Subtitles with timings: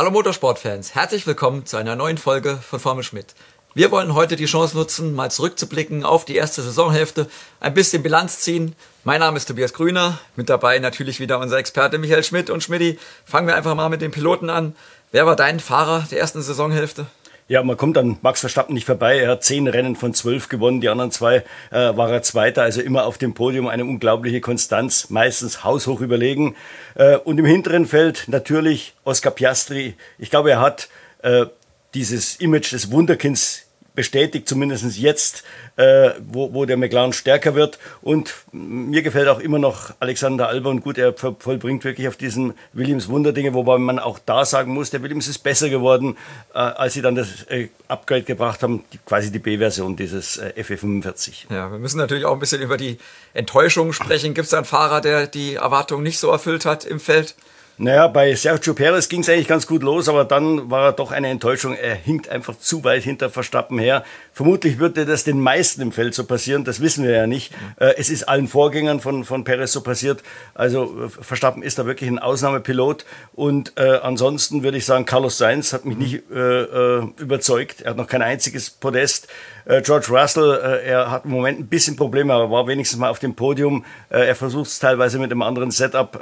[0.00, 3.34] Hallo Motorsportfans, herzlich willkommen zu einer neuen Folge von Formel Schmidt.
[3.74, 7.28] Wir wollen heute die Chance nutzen, mal zurückzublicken auf die erste Saisonhälfte,
[7.60, 8.74] ein bisschen Bilanz ziehen.
[9.04, 12.98] Mein Name ist Tobias Grüner, mit dabei natürlich wieder unser Experte Michael Schmidt und Schmidti.
[13.26, 14.74] Fangen wir einfach mal mit den Piloten an.
[15.12, 17.04] Wer war dein Fahrer der ersten Saisonhälfte?
[17.50, 19.18] Ja, man kommt an Max Verstappen nicht vorbei.
[19.18, 21.42] Er hat zehn Rennen von zwölf gewonnen, die anderen zwei
[21.72, 26.54] äh, war er Zweiter, also immer auf dem Podium, eine unglaubliche Konstanz, meistens haushoch überlegen.
[26.94, 29.94] Äh, und im hinteren Feld natürlich Oscar Piastri.
[30.16, 30.90] Ich glaube, er hat
[31.24, 31.46] äh,
[31.92, 35.44] dieses Image des Wunderkinds bestätigt, zumindest jetzt,
[35.76, 37.78] äh, wo, wo der McLaren stärker wird.
[38.02, 40.98] Und mir gefällt auch immer noch Alexander Albon gut.
[40.98, 45.28] Er vollbringt wirklich auf diesen Williams Wunderdinge, wobei man auch da sagen muss, der Williams
[45.28, 46.16] ist besser geworden,
[46.54, 50.52] äh, als sie dann das äh, Upgrade gebracht haben, die, quasi die B-Version dieses äh,
[50.56, 51.50] FE45.
[51.50, 52.98] Ja, wir müssen natürlich auch ein bisschen über die
[53.34, 54.34] Enttäuschung sprechen.
[54.34, 57.34] Gibt es da einen Fahrer, der die Erwartungen nicht so erfüllt hat im Feld?
[57.82, 61.12] Naja, bei Sergio Perez ging es eigentlich ganz gut los, aber dann war er doch
[61.12, 61.74] eine Enttäuschung.
[61.74, 64.04] Er hinkt einfach zu weit hinter Verstappen her.
[64.32, 67.52] Vermutlich würde das den meisten im Feld so passieren, das wissen wir ja nicht.
[67.78, 70.22] Äh, es ist allen Vorgängern von, von Perez so passiert.
[70.54, 73.04] Also äh, Verstappen ist da wirklich ein Ausnahmepilot.
[73.34, 77.82] Und äh, ansonsten würde ich sagen, Carlos Sainz hat mich nicht äh, äh überzeugt.
[77.82, 79.28] Er hat noch kein einziges Podest.
[79.64, 83.10] Äh, George Russell, äh, er hat im Moment ein bisschen Probleme, aber war wenigstens mal
[83.10, 83.84] auf dem Podium.
[84.08, 86.18] Äh, er versucht es teilweise mit einem anderen Setup,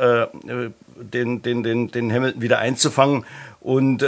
[0.96, 3.24] den, den, den, den Hamilton wieder einzufangen.
[3.60, 4.02] Und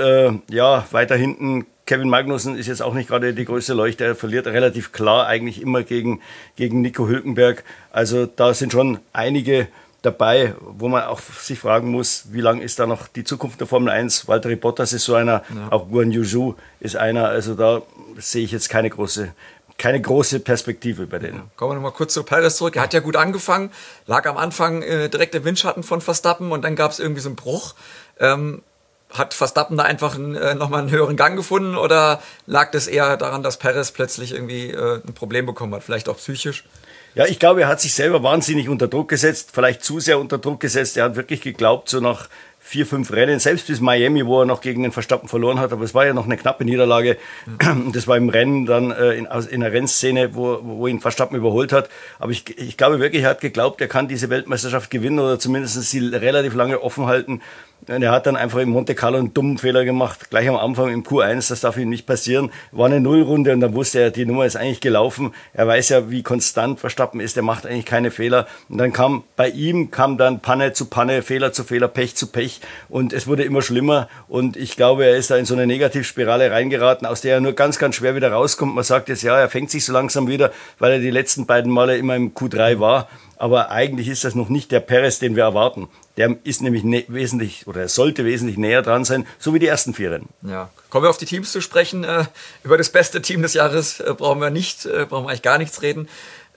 [0.49, 4.05] ja, weiter hinten Kevin Magnussen ist jetzt auch nicht gerade die größte Leuchte.
[4.05, 6.21] Er verliert relativ klar eigentlich immer gegen,
[6.55, 7.65] gegen Nico Hülkenberg.
[7.91, 9.67] Also da sind schon einige
[10.01, 13.67] dabei, wo man auch sich fragen muss, wie lange ist da noch die Zukunft der
[13.67, 14.29] Formel 1?
[14.29, 15.73] Walter Bottas ist so einer, ja.
[15.73, 17.27] auch Guan Yuzu ist einer.
[17.27, 17.83] Also da
[18.19, 19.35] sehe ich jetzt keine große
[19.77, 21.51] keine große Perspektive bei denen.
[21.57, 22.77] Kommen wir nochmal kurz zu Perez zurück.
[22.77, 23.73] Er hat ja gut angefangen,
[24.07, 27.31] lag am Anfang äh, direkt im Windschatten von Verstappen und dann gab es irgendwie so
[27.31, 27.75] einen Bruch.
[28.21, 28.63] Ähm,
[29.13, 33.43] hat Verstappen da einfach äh, nochmal einen höheren Gang gefunden oder lag das eher daran,
[33.43, 36.65] dass Perez plötzlich irgendwie äh, ein Problem bekommen hat, vielleicht auch psychisch?
[37.15, 40.39] Ja, ich glaube, er hat sich selber wahnsinnig unter Druck gesetzt, vielleicht zu sehr unter
[40.39, 40.97] Druck gesetzt.
[40.97, 42.29] Er hat wirklich geglaubt, so nach
[42.63, 45.83] vier, fünf Rennen, selbst bis Miami, wo er noch gegen den Verstappen verloren hat, aber
[45.83, 47.17] es war ja noch eine knappe Niederlage.
[47.93, 51.73] Das war im Rennen dann äh, in, in einer Rennszene, wo, wo ihn Verstappen überholt
[51.73, 51.89] hat.
[52.19, 55.83] Aber ich, ich glaube wirklich, er hat geglaubt, er kann diese Weltmeisterschaft gewinnen oder zumindest
[55.83, 57.41] sie relativ lange offen halten.
[57.87, 61.03] Er hat dann einfach in Monte Carlo einen dummen Fehler gemacht, gleich am Anfang im
[61.03, 62.51] Q1, das darf ihm nicht passieren.
[62.73, 65.33] War eine Nullrunde und dann wusste er, die Nummer ist eigentlich gelaufen.
[65.55, 68.47] Er weiß ja, wie konstant Verstappen ist, er macht eigentlich keine Fehler.
[68.69, 72.27] Und dann kam bei ihm kam dann Panne zu Panne, Fehler zu Fehler, Pech zu
[72.27, 75.67] Pech und es wurde immer schlimmer und ich glaube, er ist da in so eine
[75.67, 78.75] Negativspirale reingeraten, aus der er nur ganz, ganz schwer wieder rauskommt.
[78.75, 81.73] Man sagt jetzt, ja, er fängt sich so langsam wieder, weil er die letzten beiden
[81.73, 83.09] Male immer im Q3 war.
[83.41, 85.89] Aber eigentlich ist das noch nicht der Perez, den wir erwarten.
[86.19, 89.95] Der ist nämlich wesentlich oder er sollte wesentlich näher dran sein, so wie die ersten
[89.95, 90.29] vier Rennen.
[90.43, 90.69] Ja.
[90.91, 92.05] Kommen wir auf die Teams zu sprechen.
[92.05, 92.27] Äh,
[92.65, 95.57] über das beste Team des Jahres äh, brauchen wir nicht, äh, brauchen wir eigentlich gar
[95.57, 96.07] nichts reden.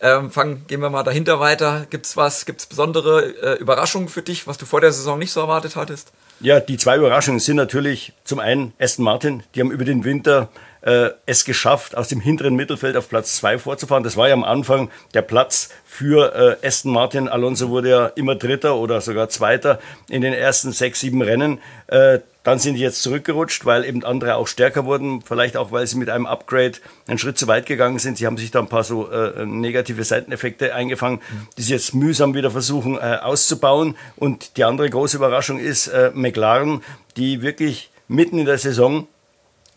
[0.02, 1.88] Ähm, fangen, gehen wir mal dahinter weiter.
[1.90, 5.18] Gibt es was, gibt es besondere äh, Überraschungen für dich, was du vor der Saison
[5.18, 6.12] nicht so erwartet hattest?
[6.42, 9.44] Ja, die zwei Überraschungen sind natürlich zum einen Aston Martin.
[9.56, 10.50] Die haben über den Winter
[10.84, 14.04] äh, es geschafft, aus dem hinteren Mittelfeld auf Platz zwei vorzufahren.
[14.04, 17.28] Das war ja am Anfang der Platz für äh, Aston Martin.
[17.28, 19.80] Alonso wurde ja immer Dritter oder sogar Zweiter
[20.10, 21.60] in den ersten sechs, sieben Rennen.
[21.88, 25.22] Äh, dann sind die jetzt zurückgerutscht, weil eben andere auch stärker wurden.
[25.22, 26.74] Vielleicht auch, weil sie mit einem Upgrade
[27.08, 28.18] einen Schritt zu weit gegangen sind.
[28.18, 31.22] Sie haben sich da ein paar so äh, negative Seiteneffekte eingefangen,
[31.58, 33.96] die sie jetzt mühsam wieder versuchen äh, auszubauen.
[34.18, 36.84] Und die andere große Überraschung ist äh, McLaren,
[37.16, 39.08] die wirklich mitten in der Saison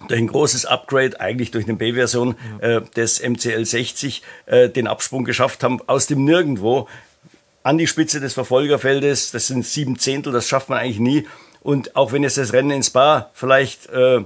[0.09, 2.77] durch ein großes Upgrade, eigentlich durch eine B-Version ja.
[2.79, 6.89] äh, des MCL 60, äh, den Absprung geschafft haben aus dem Nirgendwo
[7.63, 9.33] an die Spitze des Verfolgerfeldes.
[9.33, 11.27] Das sind sieben Zehntel, das schafft man eigentlich nie.
[11.61, 14.23] Und auch wenn jetzt das Rennen in Spa vielleicht äh,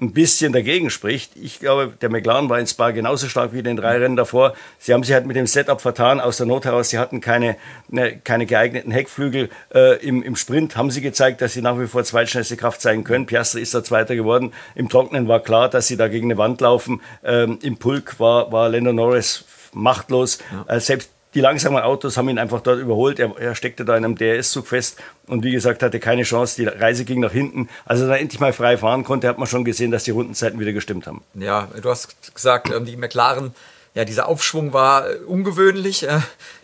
[0.00, 1.36] ein bisschen dagegen spricht.
[1.36, 4.54] Ich glaube, der McLaren war in Spa genauso stark wie in den drei Rennen davor.
[4.78, 6.90] Sie haben sich halt mit dem Setup vertan, aus der Not heraus.
[6.90, 7.56] Sie hatten keine,
[7.88, 10.76] ne, keine geeigneten Heckflügel äh, im, im Sprint.
[10.76, 13.26] Haben sie gezeigt, dass sie nach wie vor zweitschnellste Kraft zeigen können.
[13.26, 14.52] Piastri ist da Zweiter geworden.
[14.74, 17.00] Im Trocknen war klar, dass sie da gegen eine Wand laufen.
[17.22, 20.38] Ähm, Im Pulk war, war Lando Norris machtlos.
[20.52, 20.74] Ja.
[20.74, 23.18] Äh, selbst die langsamen Autos haben ihn einfach dort überholt.
[23.18, 26.56] Er, er steckte da in einem DRS-Zug fest und wie gesagt, hatte keine Chance.
[26.56, 27.68] Die Reise ging nach hinten.
[27.84, 30.58] Als er dann endlich mal frei fahren konnte, hat man schon gesehen, dass die Rundenzeiten
[30.60, 31.22] wieder gestimmt haben.
[31.34, 33.54] Ja, du hast gesagt, ähm, die McLaren,
[33.94, 36.08] ja, dieser Aufschwung war äh, ungewöhnlich.
[36.08, 36.20] Äh,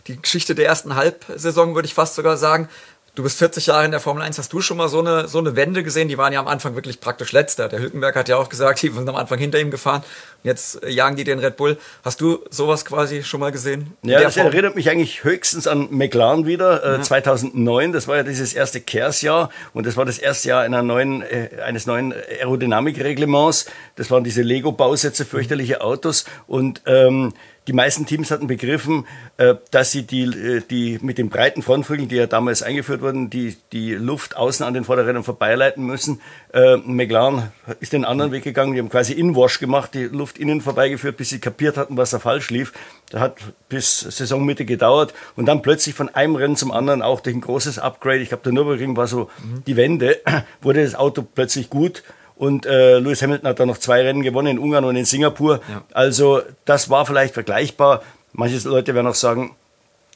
[0.07, 2.69] die Geschichte der ersten Halbsaison, würde ich fast sogar sagen.
[3.13, 4.37] Du bist 40 Jahre in der Formel 1.
[4.37, 6.07] Hast du schon mal so eine, so eine Wende gesehen?
[6.07, 7.67] Die waren ja am Anfang wirklich praktisch letzter.
[7.67, 10.01] Der Hülkenberg hat ja auch gesagt, die sind am Anfang hinter ihm gefahren.
[10.01, 11.77] Und jetzt äh, jagen die den Red Bull.
[12.05, 13.97] Hast du sowas quasi schon mal gesehen?
[14.01, 14.47] Ja, das Form?
[14.47, 17.03] erinnert mich eigentlich höchstens an McLaren wieder, äh, mhm.
[17.03, 17.91] 2009.
[17.91, 21.49] Das war ja dieses erste Kehrsjahr und das war das erste Jahr einer neuen, äh,
[21.65, 23.65] eines neuen Aerodynamikreglements.
[23.97, 27.33] Das waren diese Lego-Bausätze, fürchterliche Autos und ähm,
[27.67, 29.05] die meisten Teams hatten begriffen,
[29.37, 33.29] äh, dass sie die, äh, die mit den breiten Frontflügeln, die ja damals eingeführt wurden,
[33.29, 36.21] die, die Luft außen an den Vorderrädern vorbeileiten müssen.
[36.53, 40.61] Äh, McLaren ist den anderen Weg gegangen, die haben quasi Inwash gemacht, die Luft innen
[40.61, 42.73] vorbeigeführt, bis sie kapiert hatten, was da falsch lief.
[43.11, 43.37] Das hat
[43.69, 47.77] bis Saisonmitte gedauert und dann plötzlich von einem Rennen zum anderen auch durch ein großes
[47.77, 49.63] Upgrade, ich glaube der Nürburgring war so mhm.
[49.67, 50.19] die Wende,
[50.61, 52.03] wurde das Auto plötzlich gut
[52.41, 55.61] und äh, Lewis Hamilton hat da noch zwei Rennen gewonnen in Ungarn und in Singapur.
[55.69, 55.83] Ja.
[55.93, 58.01] Also das war vielleicht vergleichbar.
[58.33, 59.55] Manche Leute werden auch sagen,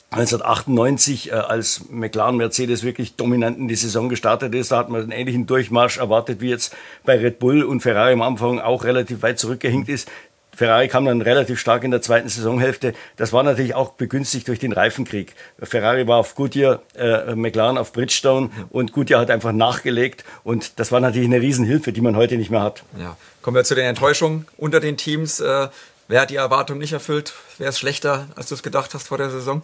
[0.10, 5.04] 1998, äh, als McLaren Mercedes wirklich dominant in die Saison gestartet ist, da hat man
[5.04, 9.22] einen ähnlichen Durchmarsch erwartet wie jetzt bei Red Bull und Ferrari am Anfang auch relativ
[9.22, 10.10] weit zurückgehinkt ist.
[10.56, 12.94] Ferrari kam dann relativ stark in der zweiten Saisonhälfte.
[13.18, 15.34] Das war natürlich auch begünstigt durch den Reifenkrieg.
[15.62, 20.92] Ferrari war auf Goodyear, äh, McLaren auf Bridgestone und Goodyear hat einfach nachgelegt und das
[20.92, 22.84] war natürlich eine Riesenhilfe, die man heute nicht mehr hat.
[23.00, 23.18] Ja.
[23.42, 25.40] Kommen wir zu den Enttäuschungen unter den Teams.
[25.40, 25.68] Äh,
[26.07, 27.34] wer hat die Erwartung nicht erfüllt?
[27.58, 29.62] Wer ist schlechter, als du es gedacht hast vor der Saison?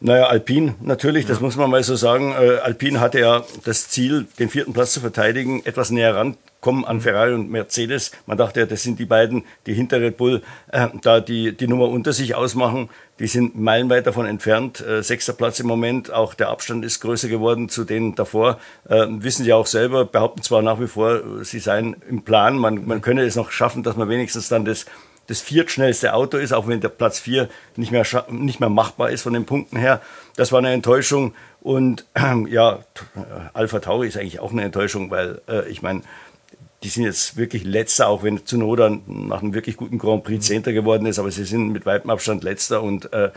[0.00, 2.32] Naja, Alpine natürlich, das muss man mal so sagen.
[2.32, 6.84] Äh, Alpine hatte ja das Ziel, den vierten Platz zu verteidigen, etwas näher ran kommen
[6.84, 8.10] an Ferrari und Mercedes.
[8.26, 10.42] Man dachte ja, das sind die beiden, die hinter Red Bull
[10.72, 12.90] äh, da die, die Nummer unter sich ausmachen.
[13.20, 14.80] Die sind meilenweit davon entfernt.
[14.80, 16.12] Äh, sechster Platz im Moment.
[16.12, 18.58] Auch der Abstand ist größer geworden zu denen davor.
[18.88, 22.56] Äh, wissen sie auch selber, behaupten zwar nach wie vor, sie seien im Plan.
[22.58, 24.86] Man, man könne es noch schaffen, dass man wenigstens dann das,
[25.28, 29.22] das viertschnellste Auto ist, auch wenn der Platz vier nicht mehr, nicht mehr machbar ist
[29.22, 30.00] von den Punkten her.
[30.36, 31.34] Das war eine Enttäuschung.
[31.60, 32.80] Und äh, ja,
[33.52, 36.02] Alpha Tauri ist eigentlich auch eine Enttäuschung, weil äh, ich meine,
[36.82, 40.72] die sind jetzt wirklich letzter, auch wenn Zunoda nach einem wirklich guten Grand Prix Zehnter
[40.72, 43.30] geworden ist, aber sie sind mit weitem Abstand letzter und äh,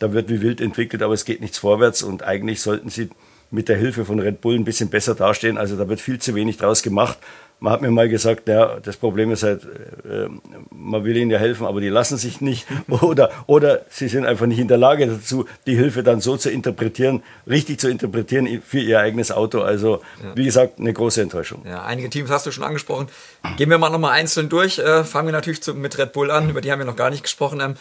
[0.00, 3.08] da wird wie wild entwickelt, aber es geht nichts vorwärts und eigentlich sollten sie
[3.50, 5.56] mit der Hilfe von Red Bull ein bisschen besser dastehen.
[5.56, 7.18] Also da wird viel zu wenig draus gemacht
[7.60, 10.28] man hat mir mal gesagt, ja, das Problem ist halt, äh,
[10.70, 12.66] man will ihnen ja helfen, aber die lassen sich nicht.
[12.88, 16.50] Oder, oder sie sind einfach nicht in der Lage dazu, die Hilfe dann so zu
[16.50, 19.60] interpretieren, richtig zu interpretieren für ihr eigenes Auto.
[19.60, 20.36] Also, ja.
[20.36, 21.64] wie gesagt, eine große Enttäuschung.
[21.66, 23.08] Ja, einige Teams hast du schon angesprochen.
[23.56, 24.78] Gehen wir mal nochmal einzeln durch.
[24.78, 27.10] Äh, fangen wir natürlich zu, mit Red Bull an, über die haben wir noch gar
[27.10, 27.60] nicht gesprochen.
[27.60, 27.74] Ähm,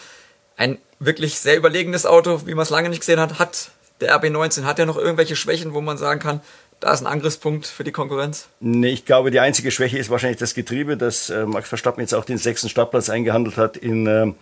[0.56, 3.72] ein wirklich sehr überlegenes Auto, wie man es lange nicht gesehen hat, hat
[4.02, 6.42] der RB19, hat er noch irgendwelche Schwächen, wo man sagen kann,
[6.80, 8.50] da ist ein Angriffspunkt für die Konkurrenz?
[8.60, 12.14] Nee, ich glaube, die einzige Schwäche ist wahrscheinlich das Getriebe, dass äh, Max Verstappen jetzt
[12.14, 14.34] auch den sechsten Startplatz eingehandelt hat in, äh,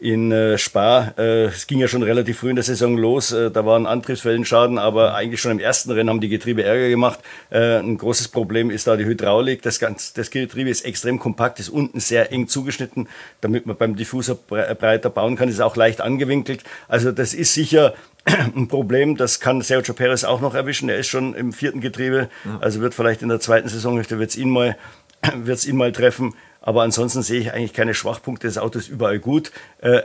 [0.00, 1.12] in äh, Spa.
[1.18, 3.32] Äh, es ging ja schon relativ früh in der Saison los.
[3.32, 7.20] Äh, da waren Antriebswellenschaden, aber eigentlich schon im ersten Rennen haben die Getriebe Ärger gemacht.
[7.50, 9.60] Äh, ein großes Problem ist da die Hydraulik.
[9.62, 13.08] Das, ganz, das Getriebe ist extrem kompakt, ist unten sehr eng zugeschnitten,
[13.42, 15.50] damit man beim Diffusor breiter bauen kann.
[15.50, 16.64] Ist auch leicht angewinkelt.
[16.88, 17.92] Also das ist sicher
[18.24, 20.88] ein Problem, das kann Sergio Perez auch noch erwischen.
[20.88, 22.28] Er ist schon im vierten Getriebe,
[22.60, 24.76] also wird vielleicht in der zweiten Saisonhälfte wird's ihn mal,
[25.34, 26.34] wird's ihn mal treffen.
[26.60, 28.46] Aber ansonsten sehe ich eigentlich keine Schwachpunkte.
[28.46, 29.50] Das Auto ist überall gut.
[29.78, 30.02] Äh,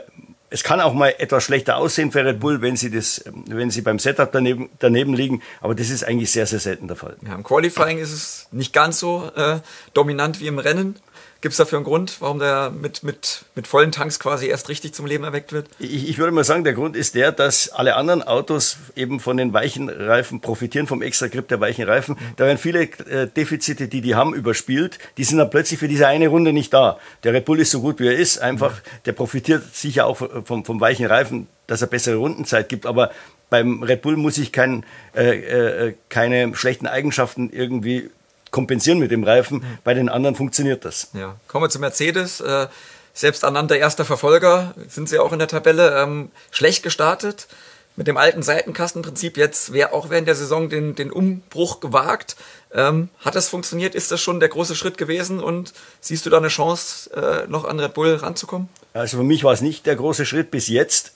[0.56, 3.82] es kann auch mal etwas schlechter aussehen für Red Bull, wenn sie, das, wenn sie
[3.82, 7.16] beim Setup daneben, daneben liegen, aber das ist eigentlich sehr, sehr selten der Fall.
[7.26, 9.58] Ja, Im Qualifying ist es nicht ganz so äh,
[9.92, 10.96] dominant wie im Rennen.
[11.42, 14.94] Gibt es dafür einen Grund, warum der mit, mit, mit vollen Tanks quasi erst richtig
[14.94, 15.68] zum Leben erweckt wird?
[15.78, 19.36] Ich, ich würde mal sagen, der Grund ist der, dass alle anderen Autos eben von
[19.36, 22.16] den weichen Reifen profitieren, vom extra Grip der weichen Reifen.
[22.18, 22.32] Mhm.
[22.36, 24.98] Da werden viele äh, Defizite, die die haben, überspielt.
[25.18, 26.98] Die sind dann plötzlich für diese eine Runde nicht da.
[27.22, 28.38] Der Red Bull ist so gut, wie er ist.
[28.38, 29.02] Einfach, mhm.
[29.04, 32.86] der profitiert sicher auch vom, vom weichen Reifen, dass er bessere Rundenzeit gibt.
[32.86, 33.10] Aber
[33.50, 34.84] beim Red Bull muss ich kein,
[35.14, 38.10] äh, äh, keine schlechten Eigenschaften irgendwie
[38.50, 39.58] kompensieren mit dem Reifen.
[39.58, 39.78] Mhm.
[39.84, 41.10] Bei den anderen funktioniert das.
[41.12, 41.36] Ja.
[41.48, 42.40] Kommen wir zu Mercedes.
[42.40, 42.68] Äh,
[43.12, 46.02] selbsternannter erster Verfolger sind sie auch in der Tabelle.
[46.02, 47.48] Ähm, schlecht gestartet
[47.96, 49.36] mit dem alten Seitenkastenprinzip.
[49.36, 52.36] Jetzt wäre auch während der Saison den, den Umbruch gewagt.
[52.72, 53.94] Ähm, hat das funktioniert?
[53.94, 55.40] Ist das schon der große Schritt gewesen?
[55.40, 58.68] Und siehst du da eine Chance, äh, noch an Red Bull ranzukommen?
[58.92, 61.12] Also für mich war es nicht der große Schritt bis jetzt.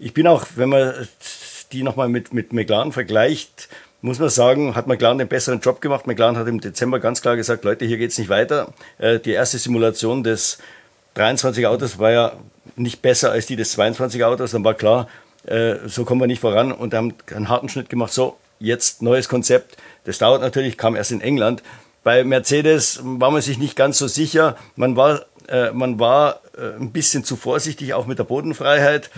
[0.00, 1.08] Ich bin auch, wenn man
[1.72, 3.68] die nochmal mit, mit McLaren vergleicht,
[4.00, 6.06] muss man sagen, hat McLaren den besseren Job gemacht.
[6.06, 8.72] McLaren hat im Dezember ganz klar gesagt, Leute, hier geht's nicht weiter.
[8.98, 10.58] Äh, die erste Simulation des
[11.14, 12.32] 23 Autos war ja
[12.76, 14.52] nicht besser als die des 22 Autos.
[14.52, 15.08] Dann war klar,
[15.48, 18.12] äh, so kommen wir nicht voran und haben einen harten Schnitt gemacht.
[18.12, 19.76] So, jetzt neues Konzept.
[20.04, 21.62] Das dauert natürlich, kam erst in England.
[22.04, 24.56] Bei Mercedes war man sich nicht ganz so sicher.
[24.76, 26.40] Man war, äh, man war
[26.80, 29.10] ein bisschen zu vorsichtig, auch mit der Bodenfreiheit.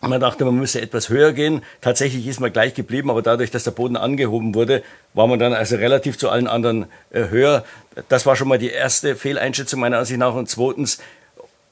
[0.00, 1.62] Man dachte, man müsse etwas höher gehen.
[1.80, 4.82] Tatsächlich ist man gleich geblieben, aber dadurch, dass der Boden angehoben wurde,
[5.14, 7.64] war man dann also relativ zu allen anderen äh, höher.
[8.08, 10.34] Das war schon mal die erste Fehleinschätzung meiner Ansicht nach.
[10.34, 10.98] Und zweitens,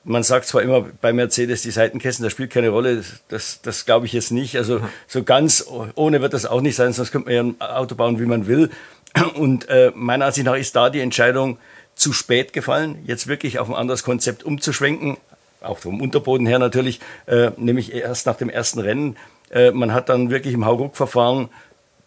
[0.05, 3.05] man sagt zwar immer bei Mercedes die Seitenkästen, das spielt keine Rolle.
[3.29, 4.57] Das, das glaube ich jetzt nicht.
[4.57, 7.95] Also so ganz ohne wird das auch nicht sein, sonst könnte man ja ein Auto
[7.95, 8.71] bauen, wie man will.
[9.35, 11.59] Und äh, meiner Ansicht nach ist da die Entscheidung
[11.95, 15.19] zu spät gefallen, jetzt wirklich auf ein anderes Konzept umzuschwenken
[15.61, 19.17] auch vom Unterboden her natürlich, äh, nämlich erst nach dem ersten Rennen.
[19.51, 21.49] Äh, man hat dann wirklich im Hauruck-Verfahren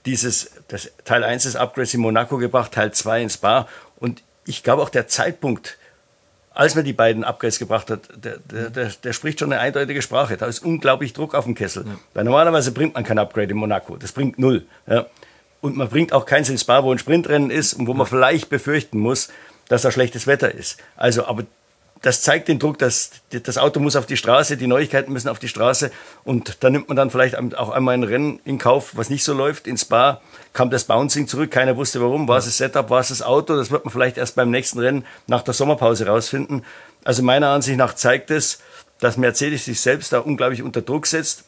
[0.05, 3.67] dieses, das Teil 1 des Upgrades in Monaco gebracht, Teil 2 in Spa.
[3.97, 5.77] Und ich glaube auch der Zeitpunkt,
[6.53, 10.01] als man die beiden Upgrades gebracht hat, der, der, der, der, spricht schon eine eindeutige
[10.01, 10.38] Sprache.
[10.38, 11.86] Da ist unglaublich Druck auf dem Kessel.
[11.86, 11.95] Ja.
[12.13, 13.98] Weil normalerweise bringt man kein Upgrade in Monaco.
[13.98, 14.65] Das bringt null.
[14.86, 15.07] Ja.
[15.62, 18.50] Und man bringt auch keins in Spa, wo ein Sprintrennen ist und wo man vielleicht
[18.50, 19.29] befürchten muss,
[19.67, 20.77] dass da schlechtes Wetter ist.
[20.95, 21.43] Also, aber
[22.03, 25.39] das zeigt den Druck, dass das Auto muss auf die Straße, die Neuigkeiten müssen auf
[25.39, 25.89] die Straße.
[26.25, 29.33] Und da nimmt man dann vielleicht auch einmal ein Rennen in Kauf, was nicht so
[29.33, 29.67] läuft.
[29.67, 33.07] In Spa kam das Bouncing zurück, keiner wusste warum, war es das Setup, war es
[33.07, 36.65] das Auto, das wird man vielleicht erst beim nächsten Rennen nach der Sommerpause rausfinden.
[37.05, 38.60] Also meiner Ansicht nach zeigt es,
[39.00, 41.45] dass Mercedes sich selbst da unglaublich unter Druck setzt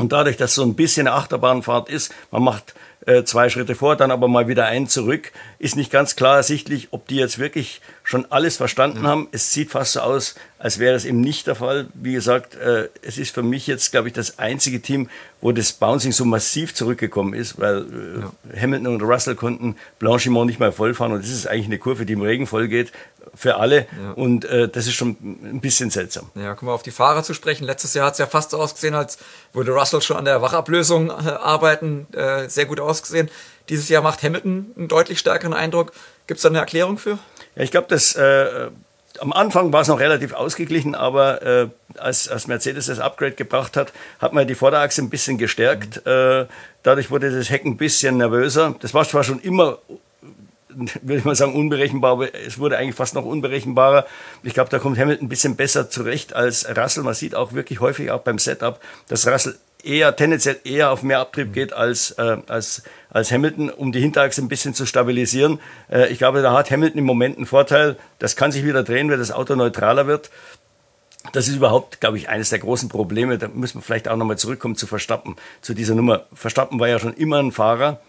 [0.00, 2.74] und dadurch, dass so ein bisschen eine Achterbahnfahrt ist, man macht
[3.06, 6.88] äh, zwei Schritte vor, dann aber mal wieder ein zurück, ist nicht ganz klar ersichtlich,
[6.90, 9.06] ob die jetzt wirklich schon alles verstanden mhm.
[9.06, 9.28] haben.
[9.32, 11.88] Es sieht fast so aus, als wäre es eben nicht der Fall.
[11.94, 15.10] Wie gesagt, äh, es ist für mich jetzt, glaube ich, das einzige Team,
[15.42, 18.60] wo das Bouncing so massiv zurückgekommen ist, weil äh, ja.
[18.62, 22.14] Hamilton und Russell konnten Blanchimont nicht mehr vollfahren und das ist eigentlich eine Kurve, die
[22.14, 22.92] im Regen voll geht
[23.34, 24.12] für alle ja.
[24.12, 26.30] und äh, das ist schon ein bisschen seltsam.
[26.34, 27.64] Ja, kommen wir auf die Fahrer zu sprechen.
[27.64, 29.18] Letztes Jahr hat es ja fast so ausgesehen, als
[29.52, 33.30] würde Russell schon an der Wachablösung äh, arbeiten, äh, sehr gut ausgesehen.
[33.68, 35.92] Dieses Jahr macht Hamilton einen deutlich stärkeren Eindruck.
[36.26, 37.18] Gibt es da eine Erklärung für?
[37.54, 38.70] Ja, ich glaube, dass äh,
[39.20, 41.68] am Anfang war es noch relativ ausgeglichen, aber äh,
[41.98, 46.04] als, als Mercedes das Upgrade gebracht hat, hat man die Vorderachse ein bisschen gestärkt.
[46.04, 46.12] Mhm.
[46.12, 46.46] Äh,
[46.82, 48.74] dadurch wurde das Heck ein bisschen nervöser.
[48.80, 49.78] Das war zwar schon immer
[50.74, 54.06] würde ich mal sagen, unberechenbar, aber es wurde eigentlich fast noch unberechenbarer.
[54.42, 57.02] Ich glaube, da kommt Hamilton ein bisschen besser zurecht als Russell.
[57.02, 61.20] Man sieht auch wirklich häufig auch beim Setup, dass Russell eher tendenziell eher auf mehr
[61.20, 65.60] Abtrieb geht als, äh, als, als Hamilton, um die Hinterachse ein bisschen zu stabilisieren.
[65.90, 67.96] Äh, ich glaube, da hat Hamilton im Moment einen Vorteil.
[68.18, 70.30] Das kann sich wieder drehen, wenn das Auto neutraler wird.
[71.32, 73.36] Das ist überhaupt, glaube ich, eines der großen Probleme.
[73.38, 76.26] Da müssen wir vielleicht auch nochmal zurückkommen zu Verstappen, zu dieser Nummer.
[76.32, 78.00] Verstappen war ja schon immer ein Fahrer,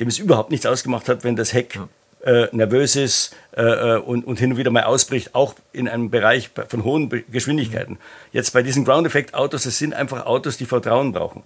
[0.00, 1.78] dem es überhaupt nichts ausgemacht hat, wenn das Heck
[2.24, 6.10] äh, nervös ist äh, äh, und, und hin und wieder mal ausbricht, auch in einem
[6.10, 7.98] Bereich von hohen Geschwindigkeiten.
[8.32, 11.42] Jetzt bei diesen Ground-Effekt-Autos, das sind einfach Autos, die Vertrauen brauchen.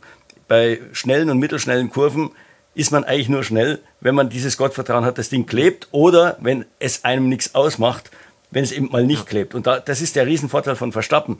[0.48, 2.30] Bei schnellen und mittelschnellen Kurven
[2.74, 6.64] ist man eigentlich nur schnell, wenn man dieses Gottvertrauen hat, das Ding klebt oder wenn
[6.78, 8.10] es einem nichts ausmacht,
[8.50, 9.54] wenn es eben mal nicht klebt.
[9.54, 11.38] Und da, das ist der Riesenvorteil von Verstappen.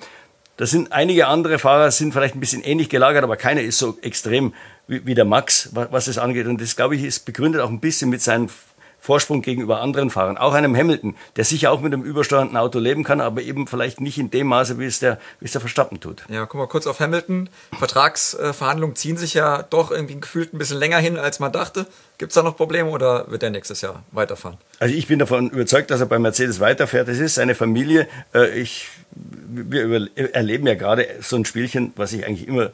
[0.57, 3.97] Das sind einige andere Fahrer, sind vielleicht ein bisschen ähnlich gelagert, aber keiner ist so
[4.03, 4.53] extrem
[4.91, 6.47] wie, wie der Max, was, was das angeht.
[6.47, 8.51] Und das, glaube ich, ist begründet auch ein bisschen mit seinen
[8.99, 10.37] Vorsprung gegenüber anderen Fahrern.
[10.37, 14.01] Auch einem Hamilton, der sicher auch mit einem übersteuernden Auto leben kann, aber eben vielleicht
[14.01, 16.25] nicht in dem Maße, wie es der, wie es der Verstappen tut.
[16.29, 17.49] Ja, guck mal kurz auf Hamilton.
[17.79, 21.87] Vertragsverhandlungen ziehen sich ja doch irgendwie gefühlt ein bisschen länger hin, als man dachte.
[22.19, 24.59] Gibt es da noch Probleme oder wird er nächstes Jahr weiterfahren?
[24.81, 27.09] Also ich bin davon überzeugt, dass er bei Mercedes weiterfährt.
[27.09, 28.07] Es ist seine Familie.
[28.35, 28.89] Äh, ich,
[29.49, 32.71] wir erleben ja gerade so ein Spielchen, was ich eigentlich immer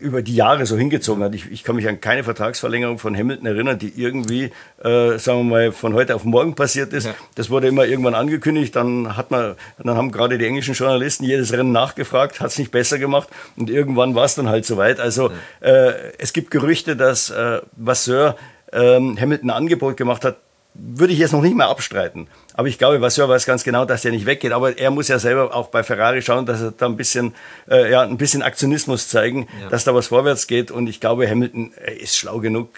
[0.00, 1.34] über die Jahre so hingezogen hat.
[1.34, 4.50] Ich, ich, kann mich an keine Vertragsverlängerung von Hamilton erinnern, die irgendwie,
[4.82, 7.06] äh, sagen wir mal, von heute auf morgen passiert ist.
[7.06, 7.14] Ja.
[7.34, 11.52] Das wurde immer irgendwann angekündigt, dann hat man, dann haben gerade die englischen Journalisten jedes
[11.52, 15.00] Rennen nachgefragt, hat es nicht besser gemacht und irgendwann war es dann halt soweit.
[15.00, 15.30] Also
[15.60, 15.68] ja.
[15.68, 18.36] äh, es gibt Gerüchte, dass äh, Vasseur
[18.72, 20.36] ähm, Hamilton ein Angebot gemacht hat,
[20.74, 22.28] würde ich jetzt noch nicht mehr abstreiten.
[22.54, 24.52] Aber ich glaube, Vasseur weiß ganz genau, dass der nicht weggeht.
[24.52, 27.34] Aber er muss ja selber auch bei Ferrari schauen, dass er da ein bisschen,
[27.68, 29.68] äh, ja, ein bisschen Aktionismus zeigen, ja.
[29.68, 30.70] dass da was vorwärts geht.
[30.70, 32.68] Und ich glaube, Hamilton ist schlau genug.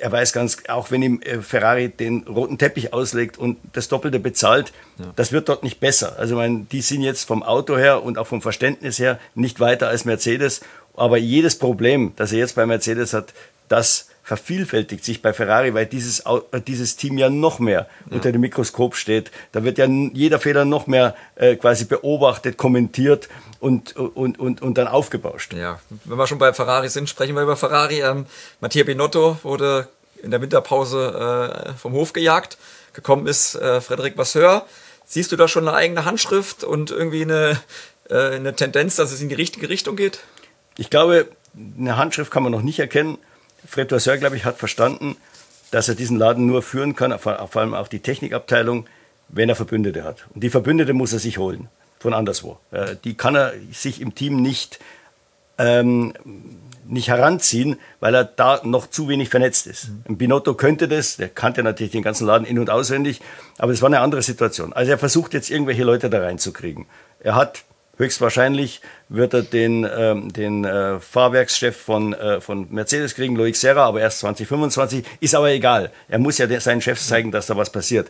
[0.00, 4.20] Er weiß ganz, auch wenn ihm äh, Ferrari den roten Teppich auslegt und das Doppelte
[4.20, 5.06] bezahlt, ja.
[5.16, 6.16] das wird dort nicht besser.
[6.18, 9.60] Also, ich meine, die sind jetzt vom Auto her und auch vom Verständnis her nicht
[9.60, 10.60] weiter als Mercedes.
[10.94, 13.32] Aber jedes Problem, das er jetzt bei Mercedes hat,
[13.68, 16.22] das vervielfältigt sich bei Ferrari, weil dieses,
[16.66, 18.16] dieses Team ja noch mehr ja.
[18.16, 19.30] unter dem Mikroskop steht.
[19.52, 24.76] Da wird ja jeder Fehler noch mehr äh, quasi beobachtet, kommentiert und, und, und, und
[24.76, 25.54] dann aufgebauscht.
[25.54, 28.02] Ja, wenn wir schon bei Ferrari sind, sprechen wir über Ferrari.
[28.02, 28.26] Ähm,
[28.60, 29.88] Mattia Binotto wurde
[30.22, 32.58] in der Winterpause äh, vom Hof gejagt.
[32.92, 34.66] Gekommen ist äh, Frederik Vasseur.
[35.06, 37.58] Siehst du da schon eine eigene Handschrift und irgendwie eine,
[38.10, 40.20] äh, eine Tendenz, dass es in die richtige Richtung geht?
[40.76, 41.28] Ich glaube,
[41.78, 43.16] eine Handschrift kann man noch nicht erkennen.
[43.66, 45.16] Fred Vasseur, glaube ich, hat verstanden,
[45.70, 48.86] dass er diesen Laden nur führen kann, vor allem auch die Technikabteilung,
[49.28, 50.26] wenn er Verbündete hat.
[50.34, 52.58] Und die Verbündete muss er sich holen, von anderswo.
[53.04, 54.78] Die kann er sich im Team nicht
[55.58, 56.14] ähm,
[56.88, 59.90] nicht heranziehen, weil er da noch zu wenig vernetzt ist.
[60.06, 60.16] Mhm.
[60.16, 63.20] Binotto könnte das, der kannte natürlich den ganzen Laden in- und auswendig,
[63.58, 64.72] aber es war eine andere Situation.
[64.72, 66.86] Also er versucht jetzt irgendwelche Leute da reinzukriegen.
[67.20, 67.64] Er hat
[67.98, 73.84] höchstwahrscheinlich wird er den, ähm, den äh, Fahrwerkschef von, äh, von Mercedes kriegen, Loic Serra,
[73.84, 75.04] aber erst 2025.
[75.20, 75.92] Ist aber egal.
[76.08, 78.08] Er muss ja seinen Chefs zeigen, dass da was passiert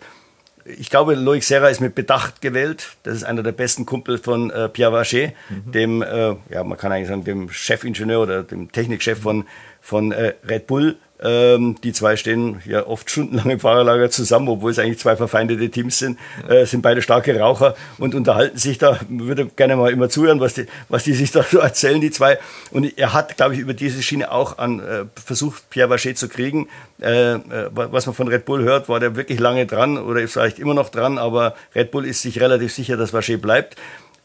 [0.77, 2.97] ich glaube, Loic Serra ist mit Bedacht gewählt.
[3.03, 5.73] Das ist einer der besten Kumpel von äh, Pierre Vacher, mhm.
[5.73, 9.47] dem, äh, ja, man kann eigentlich sagen, dem Chefingenieur oder dem Technikchef von,
[9.81, 10.97] von äh, Red Bull.
[11.21, 15.69] Ähm, die zwei stehen ja oft stundenlang im Fahrerlager zusammen, obwohl es eigentlich zwei verfeindete
[15.71, 18.99] Teams sind, äh, sind beide starke Raucher und unterhalten sich da.
[19.09, 22.39] Würde gerne mal immer zuhören, was die, was die sich da so erzählen, die zwei.
[22.71, 26.29] Und er hat, glaube ich, über diese Schiene auch an, äh, versucht, Pierre Vacher zu
[26.29, 26.69] kriegen.
[27.01, 27.41] Äh, äh
[27.73, 30.75] was man von Red Bull hört, war der wirklich lange dran oder ist vielleicht immer
[30.75, 33.77] noch dran, aber Red Bull ist sich relativ sicher, dass Vacher bleibt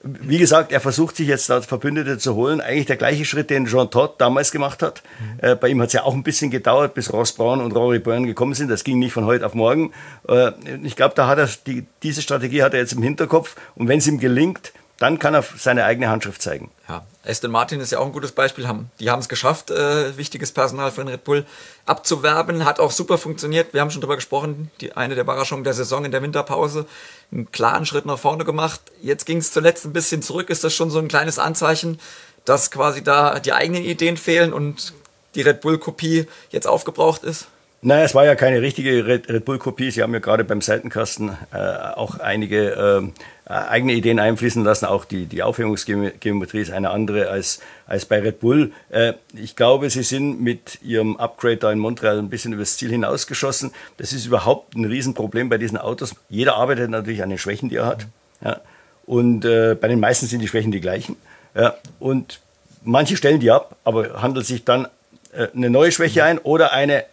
[0.04, 2.60] wie gesagt, er versucht sich jetzt als Verbündete zu holen.
[2.60, 5.02] Eigentlich der gleiche Schritt, den Jean Todt damals gemacht hat.
[5.20, 5.50] Mhm.
[5.50, 8.00] Äh, bei ihm hat es ja auch ein bisschen gedauert, bis Ross Braun und Rory
[8.00, 8.70] Byrne gekommen sind.
[8.70, 9.94] Das ging nicht von heute auf morgen.
[10.28, 10.52] Äh,
[10.84, 13.56] ich glaube, da hat er die, diese Strategie hat er jetzt im Hinterkopf.
[13.76, 16.72] Und wenn es ihm gelingt, dann kann er seine eigene Handschrift zeigen.
[16.88, 18.66] Ja, Aston Martin ist ja auch ein gutes Beispiel.
[19.02, 21.46] Die haben es geschafft, äh, wichtiges Personal für den Red Bull
[21.86, 22.64] abzuwerben.
[22.64, 23.74] Hat auch super funktioniert.
[23.74, 24.72] Wir haben schon darüber gesprochen.
[24.80, 26.86] Die, eine der Überraschungen der Saison in der Winterpause.
[27.34, 28.80] Einen klaren Schritt nach vorne gemacht.
[29.02, 30.50] Jetzt ging es zuletzt ein bisschen zurück.
[30.50, 32.00] Ist das schon so ein kleines Anzeichen,
[32.46, 34.94] dass quasi da die eigenen Ideen fehlen und
[35.36, 37.48] die Red Bull-Kopie jetzt aufgebraucht ist?
[37.82, 39.92] Naja, es war ja keine richtige Red, Bull-Kopie.
[39.92, 43.12] Sie haben ja gerade beim Seitenkasten äh, auch einige äh,
[43.46, 44.86] eigene Ideen einfließen lassen.
[44.86, 48.72] Auch die, die Aufhängungsgeometrie ist eine andere als, als bei Red Bull.
[48.90, 52.90] Äh, ich glaube, sie sind mit ihrem Upgrade da in Montreal ein bisschen übers Ziel
[52.90, 53.72] hinausgeschossen.
[53.98, 56.16] Das ist überhaupt ein Riesenproblem bei diesen Autos.
[56.30, 58.08] Jeder arbeitet natürlich an den Schwächen, die er hat.
[58.44, 58.62] Ja.
[59.06, 61.18] Und äh, bei den meisten sind die Schwächen die gleichen.
[61.54, 61.76] Ja.
[62.00, 62.40] Und
[62.84, 64.88] manche stellen die ab, aber handelt sich dann
[65.34, 67.04] äh, eine neue Schwäche ein oder eine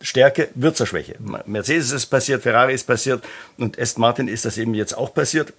[0.00, 1.16] Stärke wird zur Schwäche.
[1.46, 3.22] Mercedes ist passiert, Ferrari ist passiert
[3.58, 5.52] und Aston Martin ist das eben jetzt auch passiert.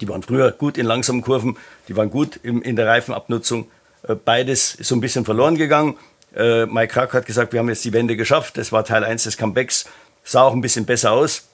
[0.00, 1.56] Die waren früher gut in langsamen Kurven,
[1.88, 3.68] die waren gut in der Reifenabnutzung.
[4.06, 5.96] Äh, beides ist so ein bisschen verloren gegangen.
[6.34, 8.58] Äh, Mike Krack hat gesagt, wir haben jetzt die Wende geschafft.
[8.58, 9.86] Das war Teil 1 des Comebacks.
[10.22, 11.48] Sah auch ein bisschen besser aus.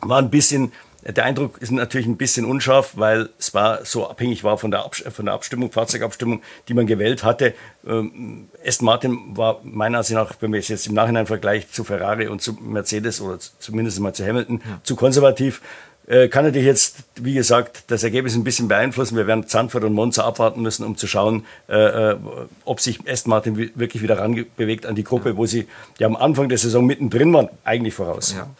[0.00, 0.72] War ein bisschen
[1.02, 4.84] der Eindruck ist natürlich ein bisschen unscharf, weil es war so abhängig war von der,
[4.84, 7.54] Abs von der Abstimmung, Fahrzeugabstimmung, die man gewählt hatte.
[7.86, 11.84] Ähm, Aston Martin war meiner Ansicht nach, wenn man es jetzt im Nachhinein vergleicht zu
[11.84, 14.80] Ferrari und zu Mercedes oder zumindest mal zu Hamilton, ja.
[14.82, 15.62] zu konservativ.
[16.06, 19.16] Äh, kann natürlich jetzt, wie gesagt, das Ergebnis ein bisschen beeinflussen.
[19.16, 22.16] Wir werden Zandvoort und Monza abwarten müssen, um zu schauen, äh, äh
[22.64, 25.36] ob sich Aston Martin wirklich wieder ranbewegt an die Gruppe, ja.
[25.36, 25.66] wo sie
[25.98, 28.34] ja am Anfang der Saison mittendrin waren, eigentlich voraus.
[28.36, 28.50] Ja.